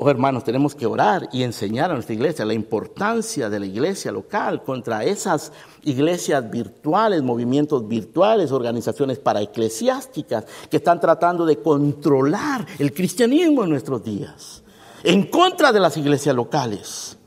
Oh 0.01 0.09
hermanos, 0.09 0.45
tenemos 0.45 0.75
que 0.75 0.85
orar 0.85 1.27
y 1.33 1.43
enseñar 1.43 1.91
a 1.91 1.93
nuestra 1.93 2.15
iglesia 2.15 2.45
la 2.45 2.53
importancia 2.53 3.49
de 3.49 3.59
la 3.59 3.65
iglesia 3.65 4.13
local 4.13 4.63
contra 4.63 5.03
esas 5.03 5.51
iglesias 5.83 6.49
virtuales, 6.49 7.21
movimientos 7.21 7.85
virtuales, 7.85 8.53
organizaciones 8.53 9.19
paraeclesiásticas 9.19 10.45
que 10.69 10.77
están 10.77 11.01
tratando 11.01 11.45
de 11.45 11.57
controlar 11.57 12.65
el 12.79 12.93
cristianismo 12.93 13.65
en 13.65 13.71
nuestros 13.71 14.01
días, 14.01 14.63
en 15.03 15.23
contra 15.23 15.73
de 15.73 15.81
las 15.81 15.97
iglesias 15.97 16.33
locales. 16.33 17.18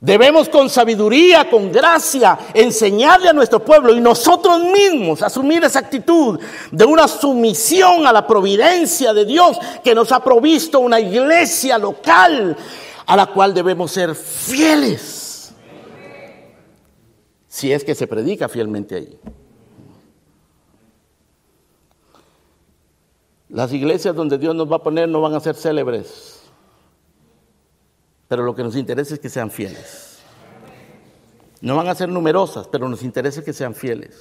Debemos 0.00 0.48
con 0.48 0.70
sabiduría, 0.70 1.50
con 1.50 1.70
gracia, 1.70 2.38
enseñarle 2.54 3.28
a 3.28 3.34
nuestro 3.34 3.62
pueblo 3.62 3.94
y 3.94 4.00
nosotros 4.00 4.62
mismos 4.62 5.20
asumir 5.20 5.62
esa 5.62 5.80
actitud 5.80 6.40
de 6.72 6.84
una 6.86 7.06
sumisión 7.06 8.06
a 8.06 8.12
la 8.12 8.26
providencia 8.26 9.12
de 9.12 9.26
Dios 9.26 9.58
que 9.84 9.94
nos 9.94 10.10
ha 10.10 10.24
provisto 10.24 10.80
una 10.80 10.98
iglesia 10.98 11.76
local 11.76 12.56
a 13.04 13.14
la 13.14 13.26
cual 13.26 13.52
debemos 13.52 13.92
ser 13.92 14.14
fieles. 14.14 15.52
Si 17.46 17.70
es 17.70 17.84
que 17.84 17.94
se 17.94 18.06
predica 18.06 18.48
fielmente 18.48 18.94
ahí. 18.94 19.18
Las 23.50 23.70
iglesias 23.74 24.14
donde 24.14 24.38
Dios 24.38 24.54
nos 24.54 24.70
va 24.70 24.76
a 24.76 24.82
poner 24.82 25.10
no 25.10 25.20
van 25.20 25.34
a 25.34 25.40
ser 25.40 25.56
célebres 25.56 26.39
pero 28.30 28.44
lo 28.44 28.54
que 28.54 28.62
nos 28.62 28.76
interesa 28.76 29.14
es 29.14 29.18
que 29.18 29.28
sean 29.28 29.50
fieles. 29.50 30.20
No 31.60 31.74
van 31.74 31.88
a 31.88 31.96
ser 31.96 32.08
numerosas, 32.08 32.68
pero 32.68 32.88
nos 32.88 33.02
interesa 33.02 33.42
que 33.42 33.52
sean 33.52 33.74
fieles. 33.74 34.20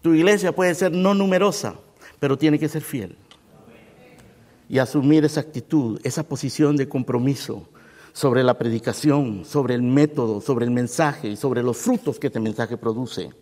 Tu 0.00 0.14
iglesia 0.14 0.54
puede 0.54 0.76
ser 0.76 0.92
no 0.92 1.12
numerosa, 1.12 1.74
pero 2.20 2.38
tiene 2.38 2.56
que 2.56 2.68
ser 2.68 2.82
fiel. 2.82 3.16
Y 4.68 4.78
asumir 4.78 5.24
esa 5.24 5.40
actitud, 5.40 6.00
esa 6.04 6.22
posición 6.22 6.76
de 6.76 6.88
compromiso 6.88 7.66
sobre 8.12 8.44
la 8.44 8.56
predicación, 8.56 9.44
sobre 9.44 9.74
el 9.74 9.82
método, 9.82 10.40
sobre 10.40 10.64
el 10.64 10.70
mensaje 10.70 11.30
y 11.30 11.36
sobre 11.36 11.64
los 11.64 11.78
frutos 11.78 12.20
que 12.20 12.28
este 12.28 12.38
mensaje 12.38 12.76
produce. 12.76 13.32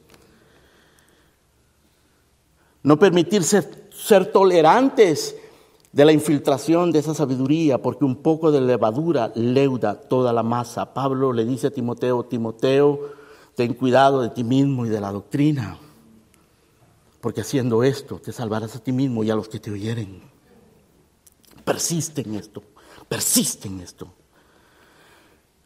No 2.83 2.99
permitirse 2.99 3.69
ser 3.91 4.33
tolerantes 4.33 5.37
de 5.93 6.05
la 6.05 6.13
infiltración 6.13 6.93
de 6.93 6.99
esa 6.99 7.15
sabiduría, 7.15 7.81
porque 7.81 8.05
un 8.05 8.17
poco 8.17 8.51
de 8.51 8.61
levadura 8.61 9.33
leuda 9.35 9.95
toda 9.95 10.33
la 10.33 10.43
masa. 10.43 10.93
Pablo 10.93 11.33
le 11.33 11.45
dice 11.45 11.69
a 11.69 11.71
Timoteo, 11.71 12.25
Timoteo, 12.25 13.13
ten 13.55 13.75
cuidado 13.75 14.21
de 14.21 14.31
ti 14.31 14.45
mismo 14.45 14.85
y 14.87 14.89
de 14.89 15.01
la 15.01 15.11
doctrina, 15.11 15.79
porque 17.21 17.41
haciendo 17.41 17.83
esto 17.83 18.19
te 18.19 18.33
salvarás 18.33 18.77
a 18.77 18.79
ti 18.81 18.93
mismo 18.93 19.25
y 19.25 19.31
a 19.31 19.35
los 19.35 19.49
que 19.49 19.59
te 19.59 19.71
oyeren. 19.71 20.23
Persiste 21.65 22.23
en 22.23 22.35
esto, 22.35 22.63
persiste 23.09 23.69
en 23.69 23.81
esto. 23.81 24.09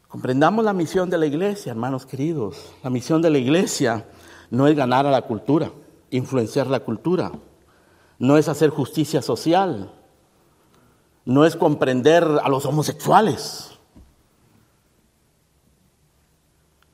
Comprendamos 0.07 0.63
la 0.63 0.73
misión 0.73 1.09
de 1.09 1.17
la 1.17 1.25
iglesia, 1.25 1.71
hermanos 1.71 2.05
queridos. 2.05 2.71
La 2.83 2.89
misión 2.89 3.21
de 3.21 3.29
la 3.29 3.39
iglesia 3.39 4.05
no 4.51 4.67
es 4.67 4.75
ganar 4.75 5.05
a 5.07 5.11
la 5.11 5.23
cultura, 5.23 5.71
influenciar 6.11 6.67
la 6.67 6.81
cultura, 6.81 7.31
no 8.19 8.37
es 8.37 8.47
hacer 8.47 8.69
justicia 8.69 9.21
social, 9.23 9.91
no 11.25 11.45
es 11.45 11.55
comprender 11.55 12.23
a 12.23 12.49
los 12.49 12.65
homosexuales. 12.65 13.71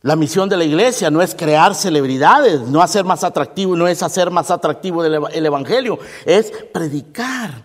La 0.02 0.16
misión 0.16 0.48
de 0.48 0.56
la 0.56 0.64
iglesia 0.64 1.10
no 1.12 1.22
es 1.22 1.36
crear 1.36 1.76
celebridades, 1.76 2.62
no 2.62 2.82
hacer 2.82 3.04
más 3.04 3.24
atractivo, 3.24 3.76
no 3.76 3.88
es 3.88 4.02
hacer 4.02 4.32
más 4.32 4.50
atractivo 4.50 5.04
el 5.04 5.46
evangelio, 5.46 6.00
es 6.26 6.52
predicar 6.72 7.64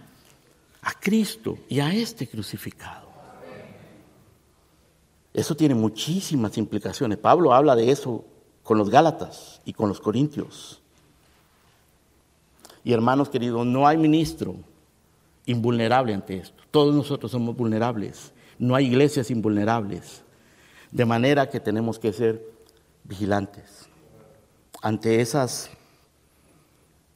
a 0.83 0.93
Cristo 0.99 1.59
y 1.69 1.79
a 1.79 1.95
este 1.95 2.27
crucificado. 2.29 3.05
Eso 5.33 5.57
tiene 5.57 5.75
muchísimas 5.75 6.57
implicaciones. 6.59 7.19
Pablo 7.19 7.53
habla 7.53 7.77
de 7.77 7.91
eso 7.91 8.25
con 8.63 8.79
los 8.79 8.91
Gálatas 8.91 9.61
y 9.65 9.73
con 9.73 9.89
los 9.89 10.01
Corintios. 10.01 10.81
Y 12.83 12.93
hermanos 12.93 13.29
queridos, 13.29 13.65
no 13.65 13.87
hay 13.87 13.97
ministro 13.97 14.57
invulnerable 15.47 16.15
ante 16.15 16.39
esto. 16.39 16.63
Todos 16.71 16.95
nosotros 16.95 17.31
somos 17.31 17.57
vulnerables. 17.57 18.33
No 18.59 18.75
hay 18.75 18.87
iglesias 18.87 19.31
invulnerables. 19.31 20.23
De 20.91 21.05
manera 21.05 21.49
que 21.51 21.61
tenemos 21.61 21.99
que 21.99 22.13
ser 22.13 22.45
vigilantes 23.05 23.89
ante 24.81 25.21
esas, 25.21 25.71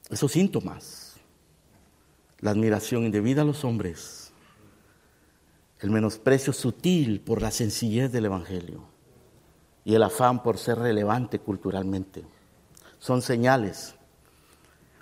esos 0.09 0.31
síntomas. 0.31 1.17
La 2.39 2.51
admiración 2.51 3.03
indebida 3.03 3.41
a 3.41 3.45
los 3.45 3.65
hombres, 3.65 4.31
el 5.79 5.91
menosprecio 5.91 6.53
sutil 6.53 7.19
por 7.19 7.41
la 7.41 7.51
sencillez 7.51 8.11
del 8.11 8.25
Evangelio 8.25 8.85
y 9.83 9.93
el 9.93 10.03
afán 10.03 10.41
por 10.41 10.57
ser 10.57 10.79
relevante 10.79 11.39
culturalmente. 11.39 12.23
Son 12.97 13.21
señales 13.21 13.93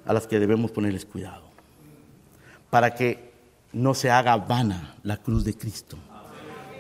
a 0.04 0.14
las 0.14 0.26
que 0.26 0.40
debemos 0.40 0.72
ponerles 0.72 1.06
cuidado 1.06 1.48
para 2.70 2.94
que 2.94 3.32
no 3.74 3.94
se 3.94 4.10
haga 4.10 4.36
vana 4.38 4.96
la 5.04 5.18
cruz 5.18 5.44
de 5.44 5.56
Cristo, 5.56 5.98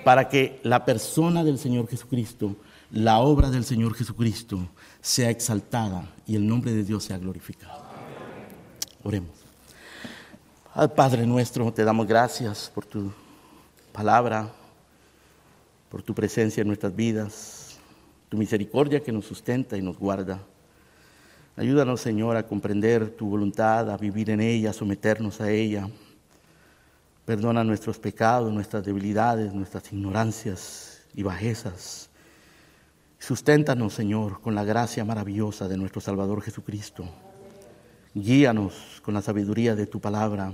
para 0.04 0.30
que 0.30 0.60
la 0.64 0.86
persona 0.86 1.44
del 1.44 1.60
Señor 1.60 1.88
Jesucristo, 1.88 2.56
la 2.92 3.20
obra 3.20 3.50
del 3.50 3.66
Señor 3.66 3.94
Jesucristo 3.94 4.68
sea 5.02 5.30
exaltada 5.30 6.10
y 6.26 6.36
el 6.36 6.48
nombre 6.48 6.74
de 6.74 6.84
Dios 6.84 7.04
sea 7.04 7.18
glorificado. 7.18 7.86
Oremos. 9.04 9.32
Al 10.74 10.92
Padre 10.92 11.26
nuestro, 11.26 11.72
te 11.74 11.84
damos 11.84 12.08
gracias 12.08 12.72
por 12.74 12.86
tu 12.86 13.12
palabra, 13.92 14.52
por 15.90 16.04
tu 16.04 16.14
presencia 16.14 16.62
en 16.62 16.68
nuestras 16.68 16.96
vidas, 16.96 17.78
tu 18.30 18.38
misericordia 18.38 19.02
que 19.02 19.12
nos 19.12 19.26
sustenta 19.26 19.78
y 19.78 19.82
nos 19.82 19.98
guarda. 19.98 20.40
Ayúdanos, 21.58 22.02
Señor, 22.02 22.38
a 22.38 22.46
comprender 22.46 23.10
tu 23.18 23.30
voluntad, 23.30 23.90
a 23.90 23.98
vivir 23.98 24.30
en 24.30 24.42
ella, 24.42 24.70
a 24.70 24.74
someternos 24.74 25.42
a 25.42 25.50
ella. 25.50 25.90
Perdona 27.26 27.64
nuestros 27.64 27.98
pecados, 27.98 28.54
nuestras 28.54 28.86
debilidades, 28.86 29.56
nuestras 29.56 29.92
ignorancias 29.92 31.02
y 31.16 31.24
bajezas. 31.24 32.12
Susténtanos, 33.18 33.96
Señor, 33.96 34.40
con 34.40 34.54
la 34.54 34.64
gracia 34.64 35.04
maravillosa 35.04 35.68
de 35.68 35.78
nuestro 35.78 36.00
Salvador 36.00 36.44
Jesucristo. 36.44 37.10
Guíanos 38.14 39.02
con 39.02 39.16
la 39.16 39.24
sabiduría 39.24 39.76
de 39.76 39.88
tu 39.88 40.00
palabra. 40.00 40.54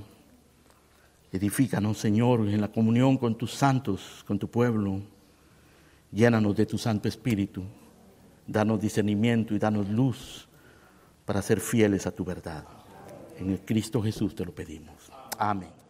Edifícanos, 1.33 1.97
Señor, 1.97 2.47
en 2.47 2.61
la 2.61 2.71
comunión 2.71 3.17
con 3.17 3.37
tus 3.37 3.51
santos, 3.51 4.23
con 4.25 4.39
tu 4.39 4.49
pueblo. 4.49 5.01
Llénanos 6.13 6.55
de 6.55 6.65
tu 6.65 6.77
Santo 6.77 7.09
Espíritu. 7.09 7.61
Danos 8.47 8.79
discernimiento 8.79 9.53
y 9.53 9.59
danos 9.59 9.89
luz 9.89 10.47
para 11.25 11.41
ser 11.41 11.59
fieles 11.59 12.07
a 12.07 12.11
tu 12.11 12.23
verdad. 12.25 12.65
En 13.37 13.49
el 13.49 13.61
Cristo 13.61 14.01
Jesús 14.01 14.35
te 14.35 14.45
lo 14.45 14.53
pedimos. 14.53 15.11
Amén. 15.37 15.82